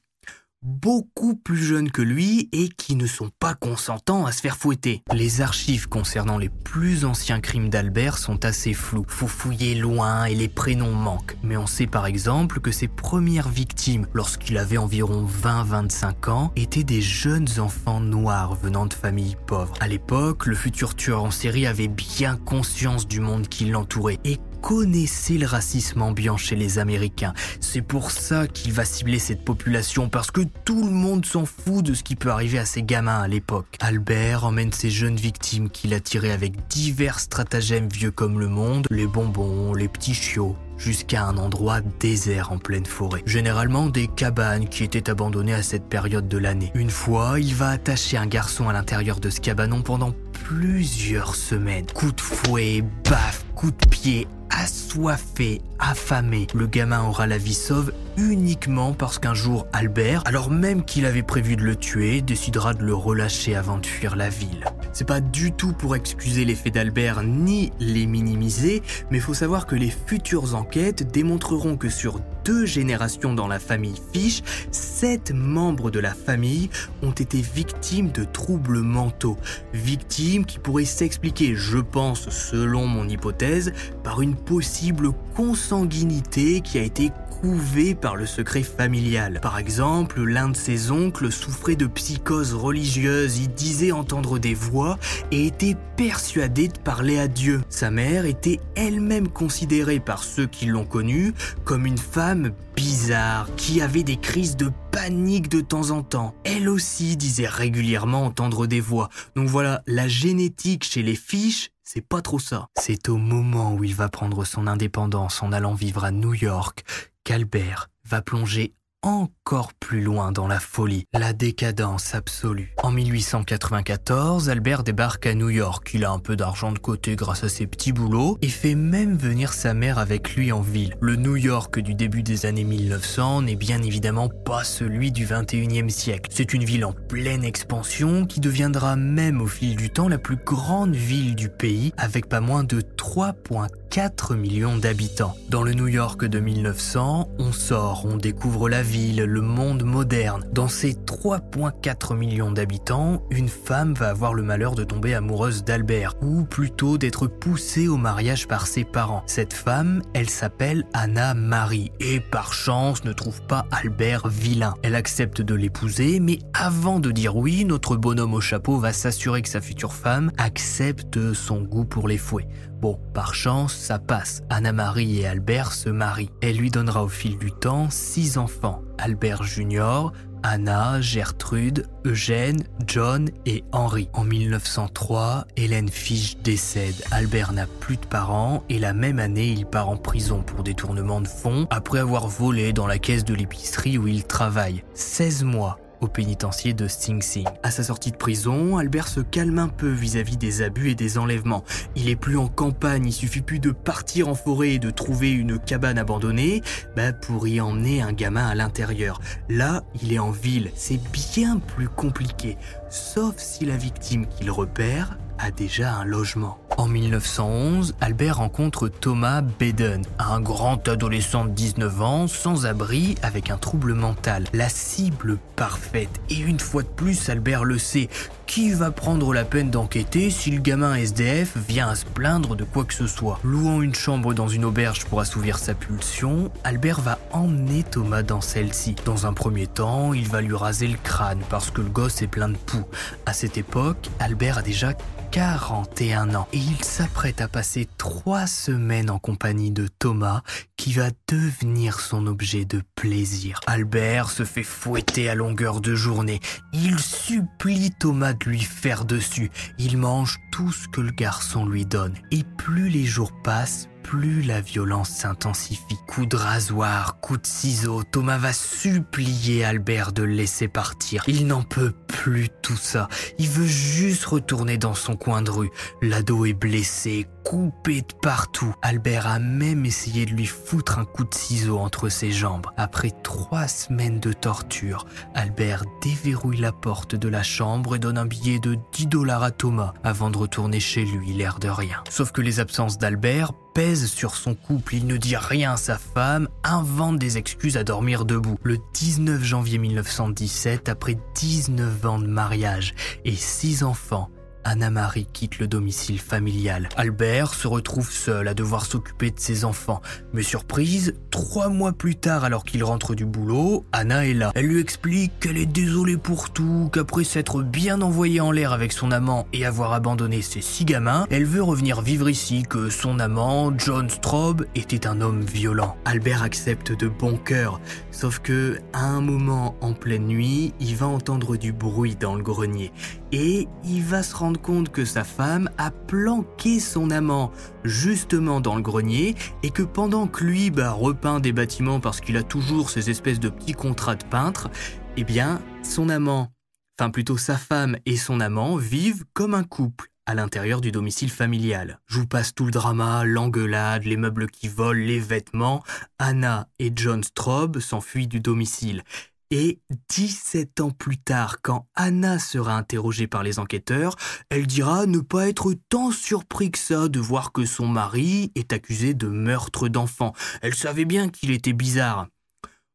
[0.62, 5.02] beaucoup plus jeunes que lui et qui ne sont pas consentants à se faire fouetter.
[5.12, 9.04] Les archives concernant les plus anciens crimes d'Albert sont assez floues.
[9.08, 11.36] Faut fouiller loin et les prénoms manquent.
[11.42, 16.84] Mais on sait par exemple que ses premières victimes, lorsqu'il avait environ 20-25 ans, étaient
[16.84, 19.74] des jeunes enfants noirs venant de familles pauvres.
[19.80, 24.38] À l'époque, le futur tueur en série avait bien conscience du monde qui l'entourait et
[24.60, 27.34] connaissait le racisme ambiant chez les Américains.
[27.60, 31.84] C'est pour ça qu'il va cibler cette population, parce que tout le monde s'en fout
[31.84, 33.76] de ce qui peut arriver à ces gamins à l'époque.
[33.80, 38.86] Albert emmène ses jeunes victimes qu'il a tirées avec divers stratagèmes vieux comme le monde,
[38.90, 43.22] les bonbons, les petits chiots, jusqu'à un endroit désert en pleine forêt.
[43.26, 46.70] Généralement des cabanes qui étaient abandonnées à cette période de l'année.
[46.74, 51.86] Une fois, il va attacher un garçon à l'intérieur de ce cabanon pendant plusieurs semaines.
[51.94, 56.46] Coup de fouet, baf, coup de pied, assoiffé, affamé.
[56.54, 61.22] Le gamin aura la vie sauve uniquement parce qu'un jour Albert, alors même qu'il avait
[61.22, 64.64] prévu de le tuer, décidera de le relâcher avant de fuir la ville.
[64.92, 69.66] C'est pas du tout pour excuser les faits d'Albert ni les minimiser, mais faut savoir
[69.66, 75.90] que les futures enquêtes démontreront que sur deux générations dans la famille Fish, sept membres
[75.90, 76.70] de la famille
[77.02, 79.36] ont été victimes de troubles mentaux.
[79.72, 86.82] Victimes qui pourraient s'expliquer, je pense, selon mon hypothèse, par une possible consanguinité qui a
[86.82, 89.38] été couvée par le secret familial.
[89.40, 94.98] Par exemple, l'un de ses oncles souffrait de psychose religieuse, il disait entendre des voix
[95.30, 97.62] et était persuadé de parler à Dieu.
[97.68, 101.32] Sa mère était elle-même considérée par ceux qui l'ont connue
[101.64, 106.34] comme une femme bizarre, qui avait des crises de panique de temps en temps.
[106.44, 109.08] Elle aussi disait régulièrement entendre des voix.
[109.36, 112.68] Donc voilà, la génétique chez les fiches, c'est pas trop ça.
[112.78, 116.84] C'est au moment où il va prendre son indépendance en allant vivre à New York
[117.28, 122.74] qu'Albert va plonger encore plus loin dans la folie, la décadence absolue.
[122.82, 125.90] En 1894, Albert débarque à New York.
[125.94, 129.16] Il a un peu d'argent de côté grâce à ses petits boulots et fait même
[129.16, 130.96] venir sa mère avec lui en ville.
[131.00, 135.90] Le New York du début des années 1900 n'est bien évidemment pas celui du 21e
[135.90, 136.30] siècle.
[136.32, 140.36] C'est une ville en pleine expansion qui deviendra même au fil du temps la plus
[140.36, 145.34] grande ville du pays avec pas moins de 3,4 4 millions d'habitants.
[145.48, 150.44] Dans le New York de 1900, on sort, on découvre la ville, le monde moderne.
[150.52, 156.14] Dans ces 3,4 millions d'habitants, une femme va avoir le malheur de tomber amoureuse d'Albert,
[156.20, 159.22] ou plutôt d'être poussée au mariage par ses parents.
[159.26, 164.74] Cette femme, elle s'appelle Anna Marie, et par chance ne trouve pas Albert vilain.
[164.82, 169.40] Elle accepte de l'épouser, mais avant de dire oui, notre bonhomme au chapeau va s'assurer
[169.42, 172.48] que sa future femme accepte son goût pour les fouets.
[172.80, 174.42] Bon, par chance, ça passe.
[174.50, 176.30] Anna-Marie et Albert se marient.
[176.40, 178.82] Elle lui donnera au fil du temps six enfants.
[178.98, 180.12] Albert Junior,
[180.42, 184.08] Anna, Gertrude, Eugène, John et Henri.
[184.12, 186.94] En 1903, Hélène Fiche décède.
[187.10, 191.20] Albert n'a plus de parents et la même année, il part en prison pour détournement
[191.20, 194.84] de fonds après avoir volé dans la caisse de l'épicerie où il travaille.
[194.94, 197.46] 16 mois au pénitencier de Sing Sing.
[197.62, 201.18] À sa sortie de prison, Albert se calme un peu vis-à-vis des abus et des
[201.18, 201.64] enlèvements.
[201.96, 205.32] Il est plus en campagne, il suffit plus de partir en forêt et de trouver
[205.32, 206.62] une cabane abandonnée
[206.96, 209.20] bah, pour y emmener un gamin à l'intérieur.
[209.48, 212.56] Là, il est en ville, c'est bien plus compliqué,
[212.90, 216.58] sauf si la victime qu'il repère a déjà un logement.
[216.76, 223.50] En 1911, Albert rencontre Thomas Beden, un grand adolescent de 19 ans, sans abri, avec
[223.50, 224.44] un trouble mental.
[224.52, 226.20] La cible parfaite.
[226.30, 228.08] Et une fois de plus, Albert le sait.
[228.48, 232.64] Qui va prendre la peine d'enquêter si le gamin SDF vient à se plaindre de
[232.64, 233.38] quoi que ce soit?
[233.44, 238.40] Louant une chambre dans une auberge pour assouvir sa pulsion, Albert va emmener Thomas dans
[238.40, 238.96] celle-ci.
[239.04, 242.26] Dans un premier temps, il va lui raser le crâne parce que le gosse est
[242.26, 242.86] plein de poux.
[243.26, 244.94] À cette époque, Albert a déjà
[245.30, 250.42] 41 ans et il s'apprête à passer trois semaines en compagnie de Thomas
[250.76, 253.60] qui va devenir son objet de plaisir.
[253.66, 256.40] Albert se fait fouetter à longueur de journée.
[256.72, 259.50] Il supplie Thomas lui faire dessus.
[259.78, 262.14] Il mange tout ce que le garçon lui donne.
[262.30, 265.98] Et plus les jours passent, plus la violence s'intensifie.
[266.06, 271.24] Coup de rasoir, coup de ciseaux, Thomas va supplier Albert de le laisser partir.
[271.26, 273.08] Il n'en peut plus tout ça.
[273.38, 275.70] Il veut juste retourner dans son coin de rue.
[276.00, 278.74] L'ado est blessé, coupé de partout.
[278.82, 282.66] Albert a même essayé de lui foutre un coup de ciseau entre ses jambes.
[282.76, 288.26] Après trois semaines de torture, Albert déverrouille la porte de la chambre et donne un
[288.26, 292.04] billet de 10 dollars à Thomas avant de retourner chez lui, l'air de rien.
[292.10, 294.96] Sauf que les absences d'Albert pèsent sur son couple.
[294.96, 298.58] Il ne dit rien à sa femme, invente des excuses à dormir debout.
[298.62, 304.28] Le 19 janvier 1917, après 19 ans de mariage et 6 enfants,
[304.68, 306.90] Anna-Marie quitte le domicile familial.
[306.98, 310.02] Albert se retrouve seul à devoir s'occuper de ses enfants.
[310.34, 314.52] Mais surprise, trois mois plus tard, alors qu'il rentre du boulot, Anna est là.
[314.54, 318.92] Elle lui explique qu'elle est désolée pour tout, qu'après s'être bien envoyée en l'air avec
[318.92, 323.20] son amant et avoir abandonné ses six gamins, elle veut revenir vivre ici, que son
[323.20, 325.96] amant, John Straub, était un homme violent.
[326.04, 331.06] Albert accepte de bon cœur, sauf que, à un moment en pleine nuit, il va
[331.06, 332.92] entendre du bruit dans le grenier
[333.32, 337.52] et il va se rendre compte que sa femme a planqué son amant
[337.84, 342.36] justement dans le grenier et que pendant que lui bah, repeint des bâtiments parce qu'il
[342.36, 344.70] a toujours ces espèces de petits contrats de peintre,
[345.16, 346.52] eh bien son amant,
[346.98, 351.30] enfin plutôt sa femme et son amant vivent comme un couple à l'intérieur du domicile
[351.30, 352.00] familial.
[352.06, 355.82] Je vous passe tout le drama, l'engueulade, les meubles qui volent, les vêtements.
[356.18, 359.04] Anna et John Straub s'enfuient du domicile.
[359.50, 359.80] Et
[360.10, 364.14] 17 ans plus tard, quand Anna sera interrogée par les enquêteurs,
[364.50, 368.72] elle dira ne pas être tant surpris que ça de voir que son mari est
[368.72, 370.34] accusé de meurtre d'enfant.
[370.60, 372.26] Elle savait bien qu'il était bizarre.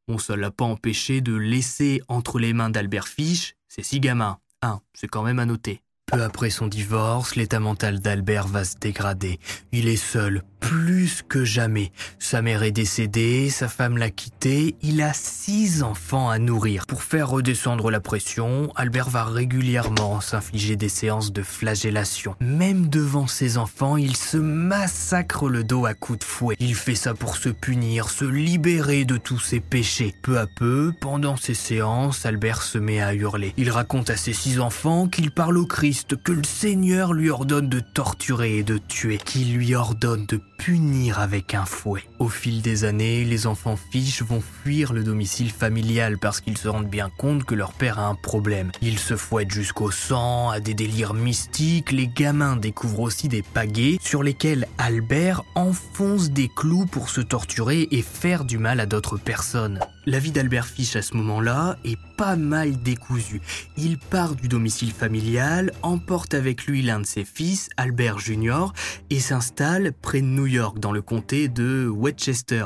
[0.08, 4.38] Bon, ça l'a pas empêché de laisser entre les mains d'Albert Fisch ses six gamins.
[4.62, 5.82] Un, c'est quand même à noter.
[6.06, 9.40] Peu après son divorce, l'état mental d'Albert va se dégrader.
[9.72, 11.92] Il est seul, plus que jamais.
[12.20, 16.86] Sa mère est décédée, sa femme l'a quitté, il a six enfants à nourrir.
[16.86, 22.36] Pour faire redescendre la pression, Albert va régulièrement s'infliger des séances de flagellation.
[22.40, 26.56] Même devant ses enfants, il se massacre le dos à coups de fouet.
[26.60, 30.16] Il fait ça pour se punir, se libérer de tous ses péchés.
[30.24, 33.54] Peu à peu, pendant ces séances, Albert se met à hurler.
[33.58, 37.68] Il raconte à ses six enfants qu'il parle au Christ, que le Seigneur lui ordonne
[37.68, 42.04] de torturer et de tuer, qu'il lui ordonne de punir avec un fouet.
[42.20, 46.70] Au fil des années, les enfants fiches vont fuir le domicile familial parce qu'ils se
[46.70, 48.72] rendent bien compte que leur père a un problème.
[48.82, 53.98] Ils se fouettent jusqu'au sang, à des délires mystiques, les gamins découvrent aussi des pagaies
[54.02, 59.18] sur lesquels Albert enfonce des clous pour se torturer et faire du mal à d'autres
[59.18, 59.80] personnes.
[60.06, 63.42] La vie d'Albert Fish à ce moment-là est pas mal décousue.
[63.78, 68.74] Il part du domicile familial, emporte avec lui l'un de ses fils, Albert Jr.,
[69.10, 72.66] et s'installe près de New York, dans le comté de Westchester.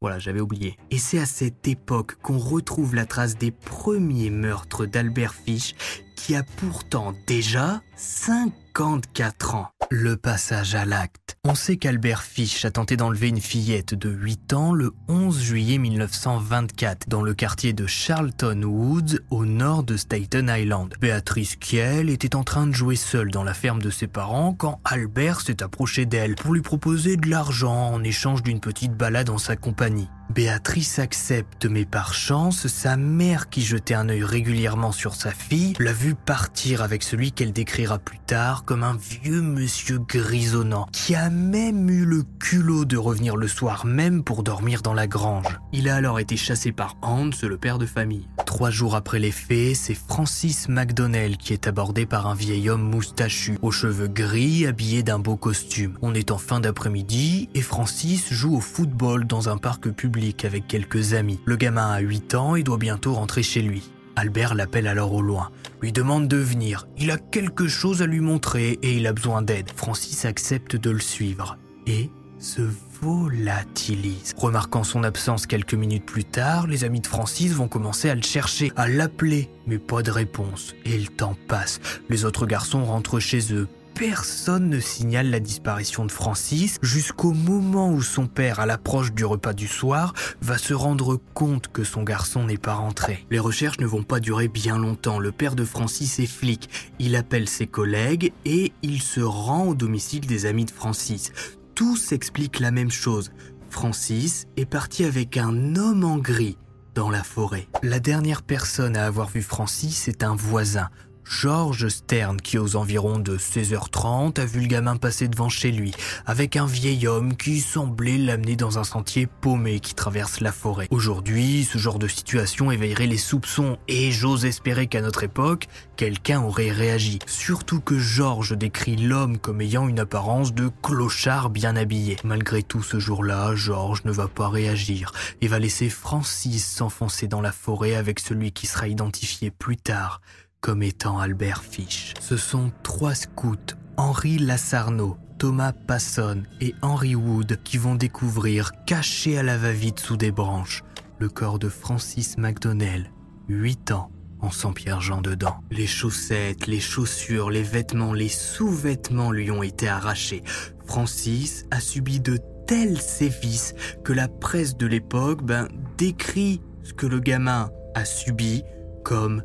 [0.00, 0.76] Voilà, j'avais oublié.
[0.92, 5.74] Et c'est à cette époque qu'on retrouve la trace des premiers meurtres d'Albert Fish,
[6.18, 9.68] qui a pourtant déjà 54 ans.
[9.90, 11.36] Le passage à l'acte.
[11.44, 15.78] On sait qu'Albert Fish a tenté d'enlever une fillette de 8 ans le 11 juillet
[15.78, 20.94] 1924 dans le quartier de Charlton Woods au nord de Staten Island.
[21.00, 24.80] Béatrice Kiel était en train de jouer seule dans la ferme de ses parents quand
[24.84, 29.38] Albert s'est approché d'elle pour lui proposer de l'argent en échange d'une petite balade en
[29.38, 30.08] sa compagnie.
[30.30, 35.72] Béatrice accepte, mais par chance, sa mère, qui jetait un œil régulièrement sur sa fille,
[35.78, 41.14] l'a vue partir avec celui qu'elle décrira plus tard comme un vieux monsieur grisonnant, qui
[41.14, 45.58] a même eu le culot de revenir le soir même pour dormir dans la grange.
[45.72, 48.28] Il a alors été chassé par Hans, le père de famille.
[48.44, 52.82] Trois jours après les faits, c'est Francis McDonnell qui est abordé par un vieil homme
[52.82, 55.96] moustachu, aux cheveux gris, habillé d'un beau costume.
[56.02, 60.66] On est en fin d'après-midi et Francis joue au football dans un parc public avec
[60.66, 61.38] quelques amis.
[61.44, 63.90] Le gamin a 8 ans et doit bientôt rentrer chez lui.
[64.16, 65.50] Albert l'appelle alors au loin,
[65.80, 66.88] lui demande de venir.
[66.98, 69.70] Il a quelque chose à lui montrer et il a besoin d'aide.
[69.76, 72.62] Francis accepte de le suivre et se
[73.00, 74.34] volatilise.
[74.36, 78.22] Remarquant son absence quelques minutes plus tard, les amis de Francis vont commencer à le
[78.22, 80.74] chercher, à l'appeler, mais pas de réponse.
[80.84, 81.80] Et le temps passe.
[82.08, 87.90] Les autres garçons rentrent chez eux, personne ne signale la disparition de Francis jusqu'au moment
[87.90, 92.04] où son père, à l'approche du repas du soir, va se rendre compte que son
[92.04, 93.26] garçon n'est pas rentré.
[93.28, 95.18] Les recherches ne vont pas durer bien longtemps.
[95.18, 96.92] Le père de Francis est flic.
[97.00, 101.32] Il appelle ses collègues et il se rend au domicile des amis de Francis.
[101.74, 103.32] Tous expliquent la même chose.
[103.68, 106.56] Francis est parti avec un homme en gris
[106.94, 107.68] dans la forêt.
[107.82, 110.88] La dernière personne à avoir vu Francis est un voisin,
[111.28, 115.92] George Stern, qui aux environs de 16h30 a vu le gamin passer devant chez lui,
[116.26, 120.88] avec un vieil homme qui semblait l'amener dans un sentier paumé qui traverse la forêt.
[120.90, 126.42] Aujourd'hui, ce genre de situation éveillerait les soupçons et j'ose espérer qu'à notre époque, quelqu'un
[126.42, 127.18] aurait réagi.
[127.26, 132.16] Surtout que George décrit l'homme comme ayant une apparence de clochard bien habillé.
[132.24, 135.12] Malgré tout, ce jour-là, George ne va pas réagir
[135.42, 140.22] et va laisser Francis s'enfoncer dans la forêt avec celui qui sera identifié plus tard
[140.60, 142.14] comme étant Albert Fish.
[142.20, 143.56] Ce sont trois scouts,
[143.96, 150.16] Henri Lassarnaud, Thomas Passon et Henry Wood, qui vont découvrir, caché à la va-vite sous
[150.16, 150.82] des branches,
[151.18, 153.12] le corps de Francis McDonnell,
[153.48, 155.56] 8 ans, en Saint-Pierre-Jean dedans.
[155.70, 160.42] Les chaussettes, les chaussures, les vêtements, les sous-vêtements lui ont été arrachés.
[160.86, 167.06] Francis a subi de tels sévices que la presse de l'époque ben, décrit ce que
[167.06, 168.62] le gamin a subi
[169.04, 169.42] comme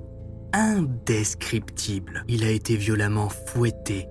[0.53, 2.23] indescriptible.
[2.27, 4.07] Il a été violemment fouetté,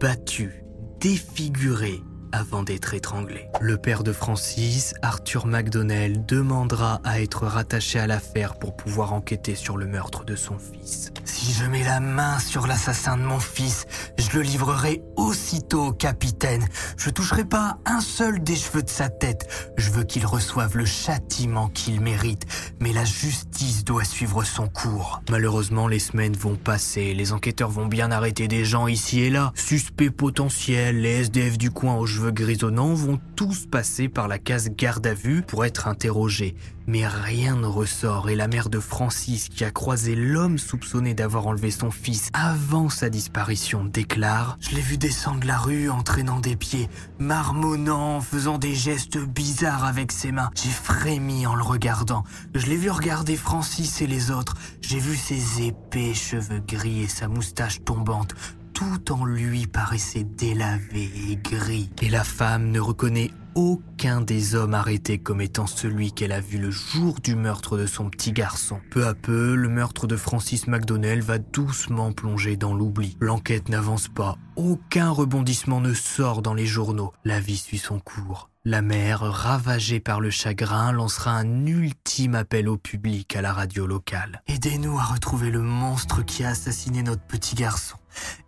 [0.00, 0.64] battu,
[1.00, 2.00] défiguré
[2.34, 3.48] avant d'être étranglé.
[3.60, 9.54] Le père de Francis, Arthur McDonnell, demandera à être rattaché à l'affaire pour pouvoir enquêter
[9.54, 11.12] sur le meurtre de son fils.
[11.24, 13.86] Si je mets la main sur l'assassin de mon fils,
[14.18, 16.66] je le livrerai aussitôt au capitaine.
[16.96, 19.72] Je toucherai pas un seul des cheveux de sa tête.
[19.76, 22.46] Je veux qu'il reçoive le châtiment qu'il mérite,
[22.80, 25.22] mais la justice doit suivre son cours.
[25.30, 29.52] Malheureusement, les semaines vont passer, les enquêteurs vont bien arrêter des gens ici et là,
[29.54, 34.70] suspects potentiels, les SDF du coin aux cheveux grisonnants vont tous passer par la case
[34.70, 36.54] garde à vue pour être interrogés.
[36.86, 41.46] Mais rien ne ressort et la mère de Francis, qui a croisé l'homme soupçonné d'avoir
[41.46, 46.40] enlevé son fils avant sa disparition, déclare⁇ Je l'ai vu descendre la rue en traînant
[46.40, 50.50] des pieds, marmonnant, faisant des gestes bizarres avec ses mains.
[50.54, 52.24] J'ai frémi en le regardant.
[52.54, 54.54] Je l'ai vu regarder Francis et les autres.
[54.82, 58.34] J'ai vu ses épais cheveux gris et sa moustache tombante
[58.74, 61.88] tout en lui paraissait délavé et gris.
[62.02, 66.58] Et la femme ne reconnaît aucun des hommes arrêtés comme étant celui qu'elle a vu
[66.58, 68.80] le jour du meurtre de son petit garçon.
[68.90, 73.16] Peu à peu, le meurtre de Francis McDonnell va doucement plonger dans l'oubli.
[73.20, 77.12] L'enquête n'avance pas, aucun rebondissement ne sort dans les journaux.
[77.24, 78.50] La vie suit son cours.
[78.66, 83.86] La mère, ravagée par le chagrin, lancera un ultime appel au public à la radio
[83.86, 84.42] locale.
[84.48, 87.98] Aidez-nous à retrouver le monstre qui a assassiné notre petit garçon.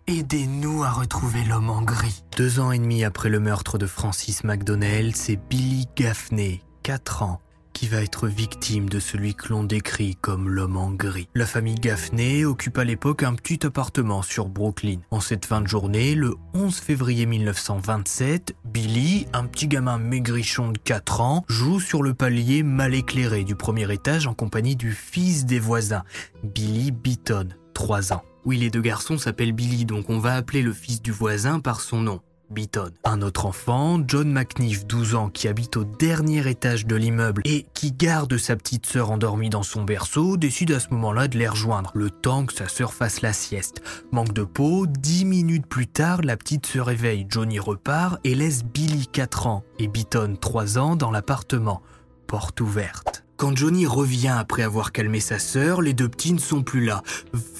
[0.06, 2.22] Aidez-nous à retrouver l'homme en gris.
[2.36, 7.40] Deux ans et demi après le meurtre de Francis McDonnell, c'est Billy Gaffney, 4 ans,
[7.72, 11.28] qui va être victime de celui que l'on décrit comme l'homme en gris.
[11.34, 15.00] La famille Gaffney occupe à l'époque un petit appartement sur Brooklyn.
[15.10, 20.78] En cette fin de journée, le 11 février 1927, Billy, un petit gamin maigrichon de
[20.78, 25.44] 4 ans, joue sur le palier mal éclairé du premier étage en compagnie du fils
[25.44, 26.04] des voisins,
[26.44, 28.22] Billy Beaton, 3 ans.
[28.46, 31.80] Oui, les deux garçons s'appellent Billy, donc on va appeler le fils du voisin par
[31.80, 32.20] son nom.
[32.48, 32.92] Beaton.
[33.02, 37.66] Un autre enfant, John McNiff, 12 ans, qui habite au dernier étage de l'immeuble et
[37.74, 41.48] qui garde sa petite sœur endormie dans son berceau, décide à ce moment-là de les
[41.48, 43.82] rejoindre, le temps que sa sœur fasse la sieste.
[44.12, 48.62] Manque de peau, 10 minutes plus tard, la petite se réveille, Johnny repart et laisse
[48.62, 51.82] Billy, 4 ans, et Beaton, 3 ans, dans l'appartement.
[52.28, 53.25] Porte ouverte.
[53.36, 57.02] Quand Johnny revient après avoir calmé sa sœur, les deux petits ne sont plus là.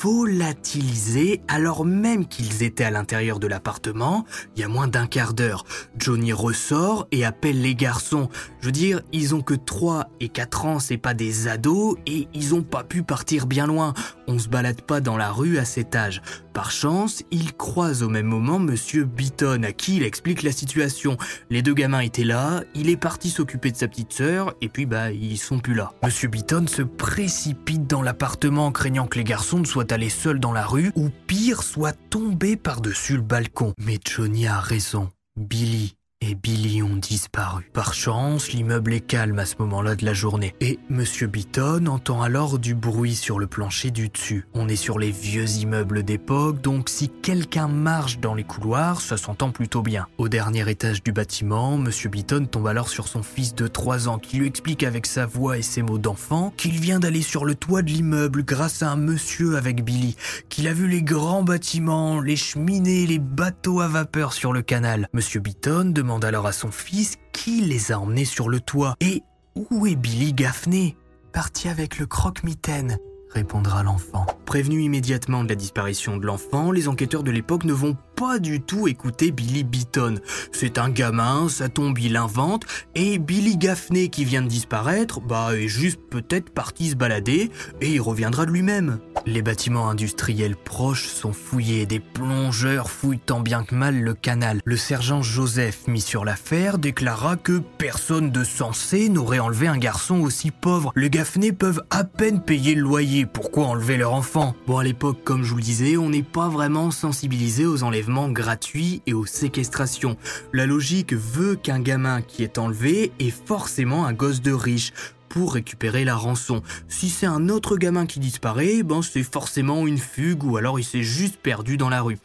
[0.00, 4.24] Volatilisés alors même qu'ils étaient à l'intérieur de l'appartement,
[4.56, 5.64] il y a moins d'un quart d'heure.
[5.98, 8.30] Johnny ressort et appelle les garçons.
[8.60, 12.26] Je veux dire, ils ont que 3 et 4 ans, c'est pas des ados et
[12.32, 13.92] ils ont pas pu partir bien loin.
[14.28, 16.22] On se balade pas dans la rue à cet âge.
[16.54, 21.18] Par chance, il croise au même moment Monsieur Beaton, à qui il explique la situation.
[21.50, 24.86] Les deux gamins étaient là, il est parti s'occuper de sa petite sœur, et puis
[24.86, 25.58] bah ils sont
[26.02, 30.52] Monsieur Beaton se précipite dans l'appartement craignant que les garçons ne soient allés seuls dans
[30.52, 33.74] la rue, ou pire, soient tombés par-dessus le balcon.
[33.78, 35.10] Mais Johnny a raison.
[35.36, 37.68] Billy et Billy ont disparu.
[37.74, 40.54] Par chance, l'immeuble est calme à ce moment-là de la journée.
[40.60, 44.46] Et Monsieur Beaton entend alors du bruit sur le plancher du dessus.
[44.54, 49.18] On est sur les vieux immeubles d'époque, donc si quelqu'un marche dans les couloirs, ça
[49.18, 50.06] s'entend plutôt bien.
[50.16, 54.18] Au dernier étage du bâtiment, Monsieur Beaton tombe alors sur son fils de 3 ans
[54.18, 57.54] qui lui explique avec sa voix et ses mots d'enfant qu'il vient d'aller sur le
[57.54, 60.16] toit de l'immeuble grâce à un monsieur avec Billy,
[60.48, 65.08] qu'il a vu les grands bâtiments, les cheminées, les bateaux à vapeur sur le canal.
[65.12, 68.94] Monsieur Beaton demande alors à son fils qui les a emmenés sur le toit.
[69.00, 69.22] Et
[69.54, 70.96] où est Billy Gaffney?
[71.32, 72.98] Parti avec le croque-mitaine,
[73.30, 74.24] répondra l'enfant.
[74.46, 78.60] Prévenu immédiatement de la disparition de l'enfant, les enquêteurs de l'époque ne vont pas du
[78.60, 80.16] tout écouter Billy Beaton.
[80.50, 82.64] C'est un gamin, ça tombe, il invente,
[82.94, 87.50] et Billy Gaffney qui vient de disparaître, bah est juste peut-être parti se balader,
[87.82, 88.98] et il reviendra de lui-même.
[89.26, 94.60] Les bâtiments industriels proches sont fouillés, des plongeurs fouillent tant bien que mal le canal.
[94.64, 100.20] Le sergent Joseph, mis sur l'affaire, déclara que personne de sensé n'aurait enlevé un garçon
[100.20, 100.92] aussi pauvre.
[100.96, 104.54] Les Gaffney peuvent à peine payer le loyer, pourquoi enlever leur enfant?
[104.66, 108.05] Bon à l'époque, comme je vous le disais, on n'est pas vraiment sensibilisé aux enlèvements
[108.08, 110.16] gratuits et aux séquestrations.
[110.52, 114.92] La logique veut qu'un gamin qui est enlevé est forcément un gosse de riche
[115.28, 116.62] pour récupérer la rançon.
[116.88, 120.84] Si c'est un autre gamin qui disparaît, ben c'est forcément une fugue ou alors il
[120.84, 122.18] s'est juste perdu dans la rue.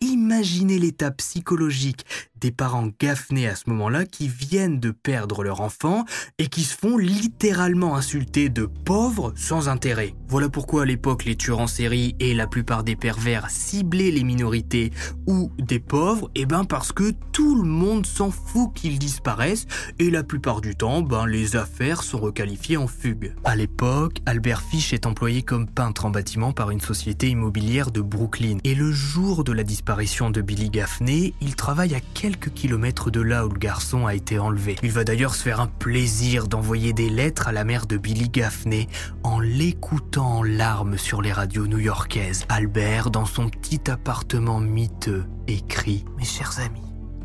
[0.00, 2.04] Imaginez l'état psychologique
[2.40, 6.04] des parents gaffnés à ce moment-là qui viennent de perdre leur enfant
[6.38, 10.14] et qui se font littéralement insulter de pauvres sans intérêt.
[10.28, 14.24] Voilà pourquoi à l'époque les tueurs en série et la plupart des pervers ciblaient les
[14.24, 14.92] minorités
[15.26, 19.66] ou des pauvres, et ben parce que tout le monde s'en fout qu'ils disparaissent
[19.98, 23.34] et la plupart du temps, ben les affaires sont requalifiées en fugue.
[23.44, 28.00] À l'époque, Albert Fish est employé comme peintre en bâtiment par une société immobilière de
[28.00, 33.12] Brooklyn et le jour de la disparition de Billy Gaffney, il travaille à quelques kilomètres
[33.12, 34.74] de là où le garçon a été enlevé.
[34.82, 38.28] Il va d'ailleurs se faire un plaisir d'envoyer des lettres à la mère de Billy
[38.28, 38.88] Gaffney
[39.22, 42.44] en l'écoutant en larmes sur les radios new-yorkaises.
[42.48, 46.82] Albert, dans son petit appartement miteux, écrit Mes chers amis,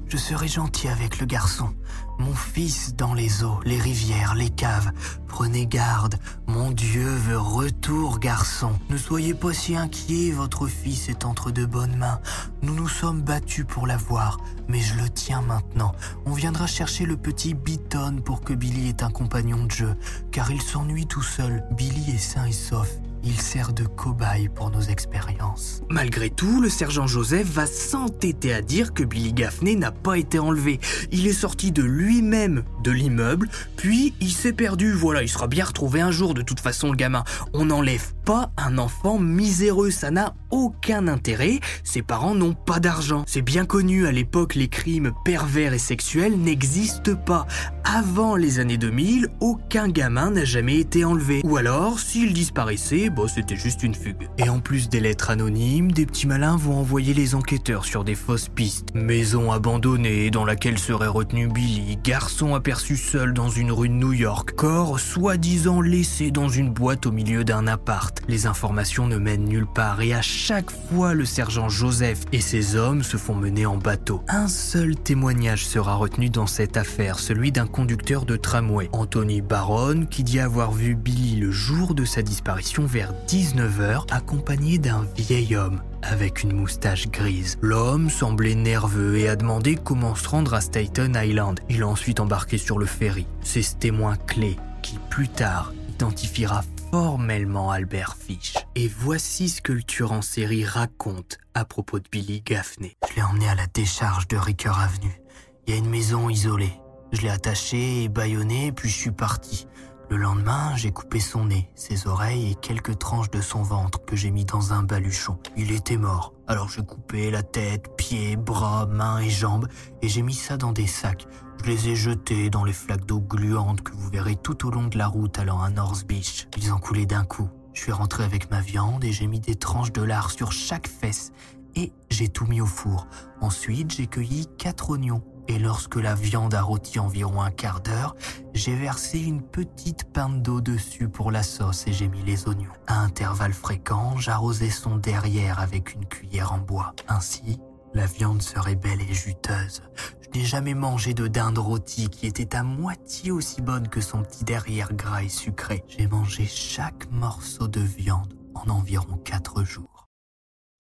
[0.08, 1.74] je serai gentil avec le garçon.
[2.22, 4.92] Mon fils dans les eaux, les rivières, les caves.
[5.28, 8.74] Prenez garde, mon Dieu veut retour, garçon.
[8.92, 12.20] Ne soyez pas si inquiets, votre fils est entre de bonnes mains.
[12.62, 15.94] Nous nous sommes battus pour l'avoir, mais je le tiens maintenant.
[16.28, 19.96] On viendra chercher le petit Beaton pour que Billy ait un compagnon de jeu,
[20.32, 21.64] car il s'ennuie tout seul.
[21.72, 22.88] Billy est sain et sauf.
[23.24, 25.84] Il sert de cobaye pour nos expériences.
[25.90, 30.40] Malgré tout, le sergent Joseph va s'entêter à dire que Billy Gaffney n'a pas été
[30.40, 30.80] enlevé.
[31.12, 33.48] Il est sorti de lui-même de l'immeuble,
[33.78, 34.94] puis il s'est perdu.
[34.94, 37.24] Voilà, il sera bien retrouvé un jour de toute façon le gamin.
[37.54, 41.60] On n'enlève pas un enfant miséreux, ça n'a aucun intérêt.
[41.84, 43.24] Ses parents n'ont pas d'argent.
[43.28, 47.48] C'est bien connu à l'époque, les crimes pervers et sexuels n'existent pas.
[47.84, 51.42] Avant les années 2000, aucun gamin n'a jamais été enlevé.
[51.44, 54.30] Ou alors, s'il disparaissait, bon, c'était juste une fugue.
[54.38, 58.16] Et en plus des lettres anonymes, des petits malins vont envoyer les enquêteurs sur des
[58.16, 58.88] fausses pistes.
[58.94, 64.14] Maison abandonnée dans laquelle serait retenu Billy, garçon aperçu seul dans une rue de New
[64.14, 68.11] York, corps soi-disant laissé dans une boîte au milieu d'un appart.
[68.28, 72.76] Les informations ne mènent nulle part et à chaque fois le sergent Joseph et ses
[72.76, 74.24] hommes se font mener en bateau.
[74.28, 80.06] Un seul témoignage sera retenu dans cette affaire, celui d'un conducteur de tramway, Anthony Baron,
[80.06, 85.56] qui dit avoir vu Billy le jour de sa disparition vers 19h accompagné d'un vieil
[85.56, 87.58] homme avec une moustache grise.
[87.62, 91.60] L'homme semblait nerveux et a demandé comment se rendre à Staten Island.
[91.70, 93.28] Il a ensuite embarqué sur le ferry.
[93.42, 98.58] C'est ce témoin clé qui, plus tard, identifiera formellement Albert Fish.
[98.76, 102.98] Et voici ce que le tueur en série raconte à propos de Billy Gaffney.
[103.10, 105.22] Je l'ai emmené à la décharge de Ricker Avenue.
[105.66, 106.74] Il y a une maison isolée.
[107.14, 109.68] Je l'ai attaché et bâillonné, puis je suis parti.
[110.10, 114.18] Le lendemain, j'ai coupé son nez, ses oreilles et quelques tranches de son ventre que
[114.18, 115.40] j'ai mis dans un baluchon.
[115.56, 116.34] Il était mort.
[116.48, 119.70] Alors j'ai coupé la tête, pieds, bras, mains et jambes
[120.02, 121.26] et j'ai mis ça dans des sacs.
[121.64, 124.88] Je les ai jetés dans les flaques d'eau gluantes que vous verrez tout au long
[124.88, 126.48] de la route allant à North Beach.
[126.58, 127.50] Ils ont coulé d'un coup.
[127.74, 130.88] Je suis rentré avec ma viande et j'ai mis des tranches de lard sur chaque
[130.88, 131.32] fesse
[131.76, 133.06] et j'ai tout mis au four.
[133.42, 138.16] Ensuite, j'ai cueilli quatre oignons et lorsque la viande a rôti environ un quart d'heure,
[138.56, 142.74] j'ai versé une petite pinte d'eau dessus pour la sauce et j'ai mis les oignons.
[142.88, 146.96] À intervalles fréquents, j'arrosais son derrière avec une cuillère en bois.
[147.08, 147.60] Ainsi,
[147.94, 149.82] la viande serait belle et juteuse.
[150.22, 154.24] Je n'ai jamais mangé de dinde rôtie qui était à moitié aussi bonne que son
[154.24, 155.84] petit derrière gras et sucré.
[155.88, 160.08] J'ai mangé chaque morceau de viande en environ quatre jours.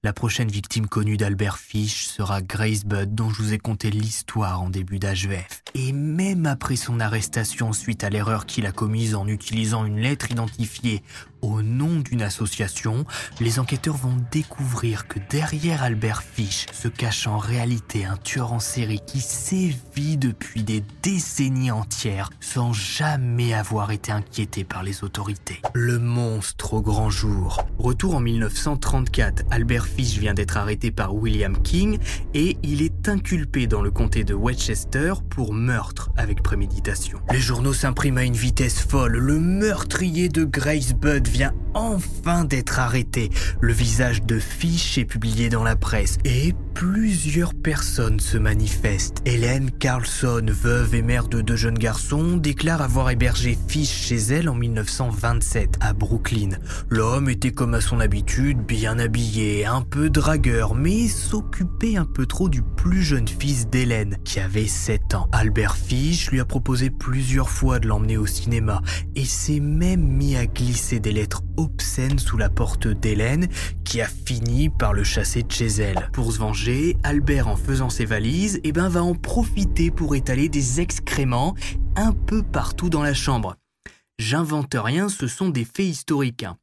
[0.03, 4.59] La prochaine victime connue d'Albert Fish sera Grace Budd dont je vous ai conté l'histoire
[4.59, 5.61] en début d'HVF.
[5.75, 10.31] Et même après son arrestation suite à l'erreur qu'il a commise en utilisant une lettre
[10.31, 11.03] identifiée
[11.41, 13.05] au nom d'une association,
[13.39, 18.59] les enquêteurs vont découvrir que derrière Albert Fish se cache en réalité un tueur en
[18.59, 25.61] série qui sévit depuis des décennies entières sans jamais avoir été inquiété par les autorités.
[25.73, 27.65] Le monstre au grand jour.
[27.77, 31.99] Retour en 1934, Albert Fish vient d'être arrêté par William King
[32.33, 37.19] et il est inculpé dans le comté de Westchester pour meurtre avec préméditation.
[37.31, 39.17] Les journaux s'impriment à une vitesse folle.
[39.17, 43.29] Le meurtrier de Grace Budd vient enfin d'être arrêté.
[43.61, 49.21] Le visage de Fish est publié dans la presse et plusieurs personnes se manifestent.
[49.25, 54.49] Hélène Carlson, veuve et mère de deux jeunes garçons, déclare avoir hébergé Fish chez elle
[54.49, 56.49] en 1927 à Brooklyn.
[56.89, 62.25] L'homme était comme à son habitude, bien habillé, un peu dragueur, mais s'occupait un peu
[62.25, 65.29] trop du plus jeune fils d'Hélène, qui avait 7 ans.
[65.31, 68.81] Albert Fish lui a proposé plusieurs fois de l'emmener au cinéma
[69.15, 73.47] et s'est même mis à glisser des lettres obscènes sous la porte d'Hélène,
[73.83, 76.09] qui a fini par le chasser de chez elle.
[76.13, 80.49] Pour se venger, Albert, en faisant ses valises, eh ben, va en profiter pour étaler
[80.49, 81.53] des excréments
[81.95, 83.55] un peu partout dans la chambre.
[84.17, 86.43] J'invente rien, ce sont des faits historiques.
[86.43, 86.57] Hein.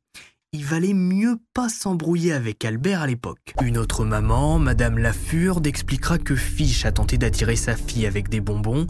[0.52, 3.54] Il valait mieux pas s'embrouiller avec Albert à l'époque.
[3.62, 8.40] Une autre maman, Madame Lafurde, expliquera que Fish a tenté d'attirer sa fille avec des
[8.40, 8.86] bonbons,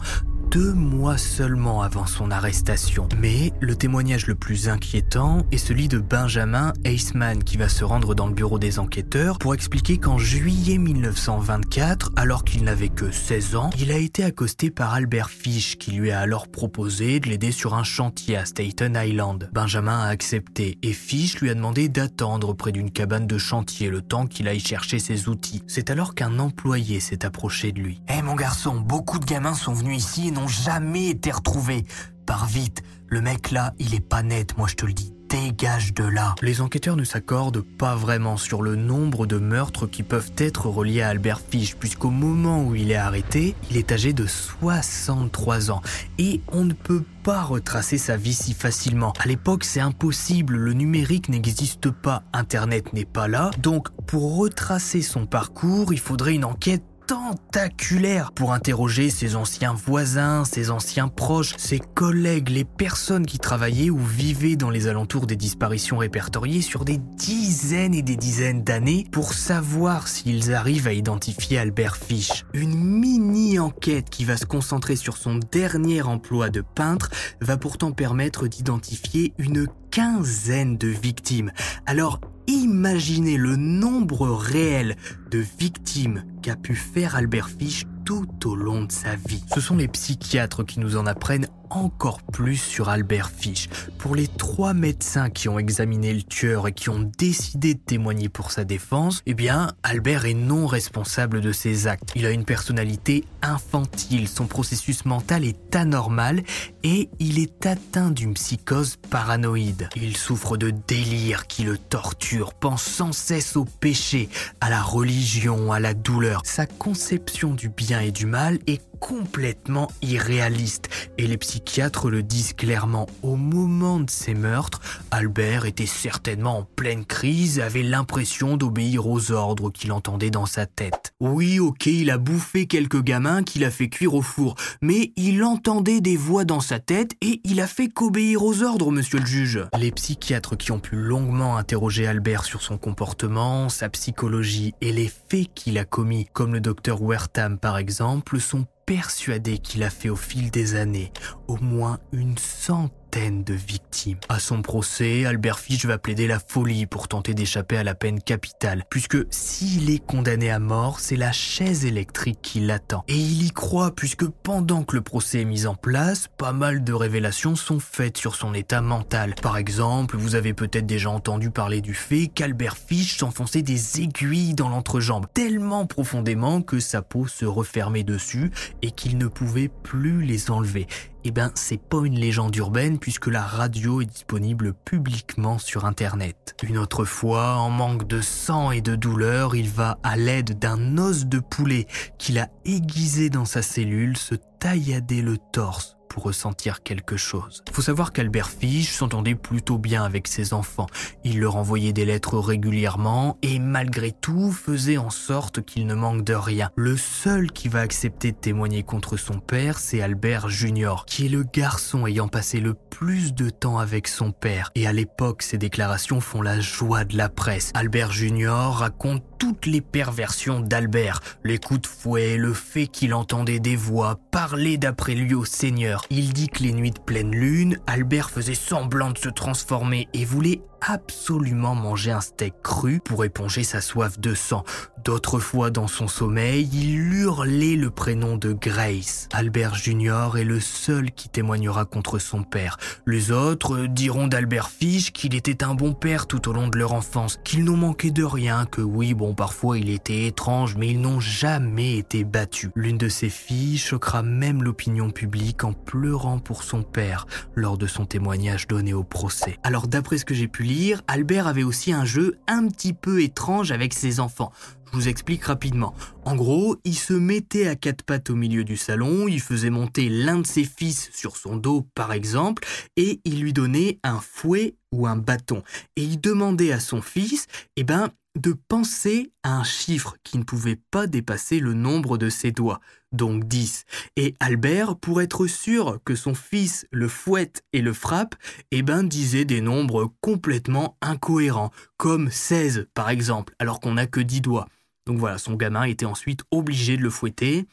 [0.51, 3.07] deux mois seulement avant son arrestation.
[3.19, 8.15] Mais le témoignage le plus inquiétant est celui de Benjamin Eisman qui va se rendre
[8.15, 13.55] dans le bureau des enquêteurs pour expliquer qu'en juillet 1924, alors qu'il n'avait que 16
[13.55, 17.51] ans, il a été accosté par Albert Fish qui lui a alors proposé de l'aider
[17.51, 19.49] sur un chantier à Staten Island.
[19.53, 24.01] Benjamin a accepté et Fish lui a demandé d'attendre près d'une cabane de chantier le
[24.01, 25.61] temps qu'il aille chercher ses outils.
[25.67, 28.01] C'est alors qu'un employé s'est approché de lui.
[28.07, 31.85] Hé mon garçon, beaucoup de gamins sont venus ici jamais été retrouvés.
[32.25, 35.13] Par vite, le mec là, il est pas net, moi je te le dis.
[35.29, 36.33] Dégage de là.
[36.41, 41.03] Les enquêteurs ne s'accordent pas vraiment sur le nombre de meurtres qui peuvent être reliés
[41.03, 45.81] à Albert Fish, puisqu'au moment où il est arrêté, il est âgé de 63 ans.
[46.17, 49.13] Et on ne peut pas retracer sa vie si facilement.
[49.19, 53.51] À l'époque, c'est impossible, le numérique n'existe pas, Internet n'est pas là.
[53.59, 60.45] Donc, pour retracer son parcours, il faudrait une enquête tentaculaire pour interroger ses anciens voisins,
[60.45, 65.35] ses anciens proches, ses collègues, les personnes qui travaillaient ou vivaient dans les alentours des
[65.35, 71.57] disparitions répertoriées sur des dizaines et des dizaines d'années pour savoir s'ils arrivent à identifier
[71.57, 72.45] Albert Fish.
[72.53, 77.09] Une mini-enquête qui va se concentrer sur son dernier emploi de peintre
[77.41, 81.51] va pourtant permettre d'identifier une quinzaine de victimes.
[81.85, 84.95] Alors imaginez le nombre réel
[85.29, 89.43] de victimes qu'a pu faire Albert Fish tout au long de sa vie.
[89.53, 93.69] Ce sont les psychiatres qui nous en apprennent encore plus sur Albert Fish.
[93.97, 98.29] Pour les trois médecins qui ont examiné le tueur et qui ont décidé de témoigner
[98.29, 102.11] pour sa défense, eh bien, Albert est non responsable de ses actes.
[102.15, 106.43] Il a une personnalité infantile, son processus mental est anormal
[106.83, 109.89] et il est atteint d'une psychose paranoïde.
[109.95, 114.29] Il souffre de délire qui le torture, pense sans cesse au péché,
[114.61, 116.41] à la religion, à la douleur.
[116.45, 120.89] Sa conception du bien et du mal est complètement irréaliste.
[121.17, 123.07] Et les psychiatres le disent clairement.
[123.23, 124.81] Au moment de ces meurtres,
[125.11, 130.65] Albert était certainement en pleine crise avait l'impression d'obéir aux ordres qu'il entendait dans sa
[130.65, 131.13] tête.
[131.19, 135.43] Oui, ok, il a bouffé quelques gamins qu'il a fait cuire au four, mais il
[135.43, 139.25] entendait des voix dans sa tête et il a fait qu'obéir aux ordres, monsieur le
[139.25, 139.59] juge.
[139.77, 145.07] Les psychiatres qui ont pu longuement interroger Albert sur son comportement, sa psychologie et les
[145.29, 150.09] faits qu'il a commis, comme le docteur Wertham par exemple, sont persuadés qu'il a fait
[150.09, 151.11] au fil des années
[151.47, 154.19] au moins une centaine de victimes.
[154.29, 158.21] À son procès, Albert Fish va plaider la folie pour tenter d'échapper à la peine
[158.21, 163.03] capitale, puisque s'il est condamné à mort, c'est la chaise électrique qui l'attend.
[163.07, 166.83] Et il y croit, puisque pendant que le procès est mis en place, pas mal
[166.83, 169.33] de révélations sont faites sur son état mental.
[169.41, 174.53] Par exemple, vous avez peut-être déjà entendu parler du fait qu'Albert Fish s'enfonçait des aiguilles
[174.53, 178.51] dans l'entrejambe, tellement profondément que sa peau se refermait dessus
[178.83, 180.87] et qu'il ne pouvait plus les enlever
[181.23, 186.55] eh ben c'est pas une légende urbaine puisque la radio est disponible publiquement sur internet.
[186.63, 190.97] Une autre fois, en manque de sang et de douleur, il va à l'aide d'un
[190.97, 196.83] os de poulet qu'il a aiguisé dans sa cellule se taillader le torse pour ressentir
[196.83, 197.63] quelque chose.
[197.71, 200.87] Faut savoir qu'Albert Fish s'entendait plutôt bien avec ses enfants.
[201.23, 206.23] Il leur envoyait des lettres régulièrement et malgré tout faisait en sorte qu'il ne manque
[206.23, 206.71] de rien.
[206.75, 211.29] Le seul qui va accepter de témoigner contre son père, c'est Albert Junior, qui est
[211.29, 214.71] le garçon ayant passé le plus de temps avec son père.
[214.75, 217.71] Et à l'époque, ses déclarations font la joie de la presse.
[217.75, 223.59] Albert Junior raconte toutes les perversions d'Albert, les coups de fouet, le fait qu'il entendait
[223.59, 226.03] des voix, parler d'après lui au Seigneur.
[226.09, 230.25] Il dit que les nuits de pleine lune, Albert faisait semblant de se transformer et
[230.25, 234.63] voulait absolument manger un steak cru pour éponger sa soif de sang.
[235.03, 239.29] D'autres fois dans son sommeil, il hurlait le prénom de Grace.
[239.31, 242.77] Albert Junior est le seul qui témoignera contre son père.
[243.05, 246.93] Les autres diront d'Albert Fish qu'il était un bon père tout au long de leur
[246.93, 250.99] enfance, qu'ils n'ont manqué de rien, que oui, bon, parfois il était étrange, mais ils
[250.99, 252.71] n'ont jamais été battus.
[252.75, 257.25] L'une de ses filles choquera même l'opinion publique en pleurant pour son père
[257.55, 259.57] lors de son témoignage donné au procès.
[259.63, 260.63] Alors d'après ce que j'ai pu
[261.07, 264.51] Albert avait aussi un jeu un petit peu étrange avec ses enfants.
[264.85, 265.95] Je vous explique rapidement.
[266.25, 270.09] En gros, il se mettait à quatre pattes au milieu du salon, il faisait monter
[270.09, 272.67] l'un de ses fils sur son dos par exemple,
[272.97, 275.63] et il lui donnait un fouet ou un bâton.
[275.95, 278.09] Et il demandait à son fils, eh ben,
[278.39, 282.79] de penser à un chiffre qui ne pouvait pas dépasser le nombre de ses doigts,
[283.11, 283.83] donc 10.
[284.15, 288.35] Et Albert, pour être sûr que son fils le fouette et le frappe,
[288.71, 294.21] eh ben disait des nombres complètement incohérents, comme 16 par exemple, alors qu'on n'a que
[294.21, 294.67] 10 doigts.
[295.05, 297.67] Donc voilà, son gamin était ensuite obligé de le fouetter,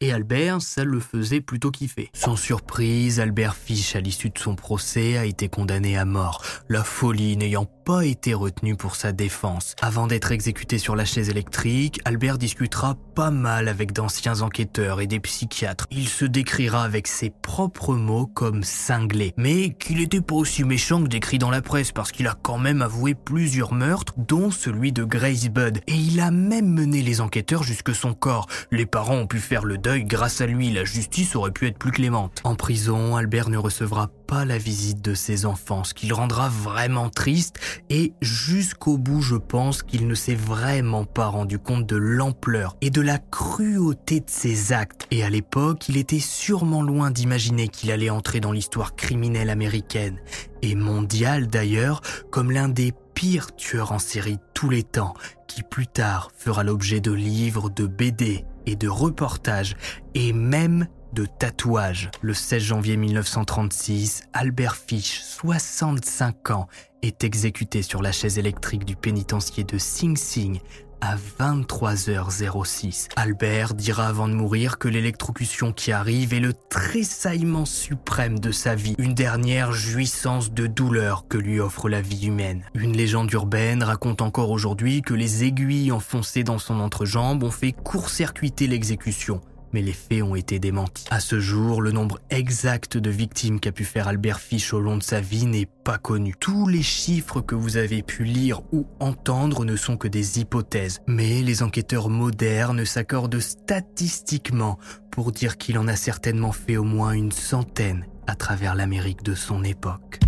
[0.00, 2.10] et Albert, ça le faisait plutôt kiffer.
[2.12, 6.84] Sans surprise, Albert Fish, à l'issue de son procès, a été condamné à mort, la
[6.84, 9.76] folie n'ayant pas été retenu pour sa défense.
[9.80, 15.06] Avant d'être exécuté sur la chaise électrique, Albert discutera pas mal avec d'anciens enquêteurs et
[15.06, 15.86] des psychiatres.
[15.92, 21.00] Il se décrira avec ses propres mots comme cinglé, mais qu'il était pas aussi méchant
[21.00, 24.90] que décrit dans la presse parce qu'il a quand même avoué plusieurs meurtres, dont celui
[24.90, 25.78] de Grace Budd.
[25.86, 28.48] Et il a même mené les enquêteurs jusque son corps.
[28.72, 31.78] Les parents ont pu faire le deuil grâce à lui, la justice aurait pu être
[31.78, 32.40] plus clémente.
[32.42, 36.48] En prison, Albert ne recevra pas la visite de ses enfants, ce qui le rendra
[36.48, 37.58] vraiment triste
[37.90, 42.90] et jusqu'au bout je pense qu'il ne s'est vraiment pas rendu compte de l'ampleur et
[42.90, 45.06] de la cruauté de ses actes.
[45.10, 50.18] Et à l'époque, il était sûrement loin d'imaginer qu'il allait entrer dans l'histoire criminelle américaine
[50.62, 52.00] et mondiale d'ailleurs
[52.30, 55.14] comme l'un des pires tueurs en série de tous les temps,
[55.48, 59.76] qui plus tard fera l'objet de livres, de BD et de reportages
[60.14, 60.86] et même
[61.16, 62.10] de tatouage.
[62.20, 66.68] Le 16 janvier 1936, Albert Fish, 65 ans,
[67.02, 70.60] est exécuté sur la chaise électrique du pénitencier de Sing Sing
[71.00, 73.08] à 23h06.
[73.16, 78.74] Albert dira avant de mourir que l'électrocution qui arrive est le tressaillement suprême de sa
[78.74, 82.62] vie, une dernière jouissance de douleur que lui offre la vie humaine.
[82.74, 87.72] Une légende urbaine raconte encore aujourd'hui que les aiguilles enfoncées dans son entrejambe ont fait
[87.72, 89.40] court-circuiter l'exécution
[89.76, 91.04] mais les faits ont été démentis.
[91.10, 94.96] À ce jour, le nombre exact de victimes qu'a pu faire Albert Fish au long
[94.96, 96.34] de sa vie n'est pas connu.
[96.40, 101.02] Tous les chiffres que vous avez pu lire ou entendre ne sont que des hypothèses,
[101.06, 104.78] mais les enquêteurs modernes s'accordent statistiquement
[105.10, 109.34] pour dire qu'il en a certainement fait au moins une centaine à travers l'Amérique de
[109.34, 110.20] son époque.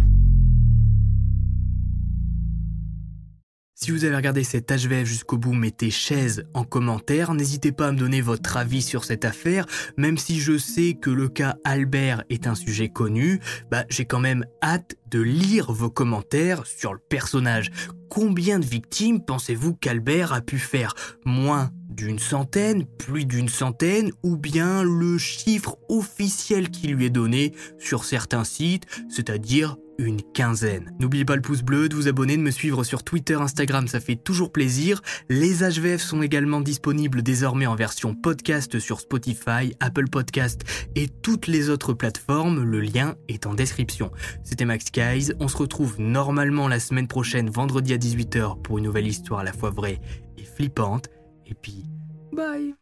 [3.81, 7.33] Si vous avez regardé cet HVF jusqu'au bout, mettez chaise en commentaire.
[7.33, 9.67] N'hésitez pas à me donner votre avis sur cette affaire.
[9.97, 13.39] Même si je sais que le cas Albert est un sujet connu,
[13.71, 17.71] bah, j'ai quand même hâte de lire vos commentaires sur le personnage.
[18.11, 20.97] Combien de victimes pensez-vous qu'Albert a pu faire?
[21.25, 27.55] Moins d'une centaine, plus d'une centaine, ou bien le chiffre officiel qui lui est donné
[27.79, 30.95] sur certains sites, c'est-à-dire une quinzaine.
[31.01, 34.01] N'oubliez pas le pouce bleu, de vous abonner, de me suivre sur Twitter, Instagram, ça
[34.01, 35.03] fait toujours plaisir.
[35.29, 40.63] Les HVF sont également disponibles désormais en version podcast sur Spotify, Apple Podcast
[40.95, 44.11] et toutes les autres plateformes, le lien est en description.
[44.45, 48.85] C'était Max Guys, on se retrouve normalement la semaine prochaine, vendredi à 18h, pour une
[48.85, 50.01] nouvelle histoire à la fois vraie
[50.37, 51.09] et flippante.
[51.47, 51.85] Et puis,
[52.33, 52.75] bye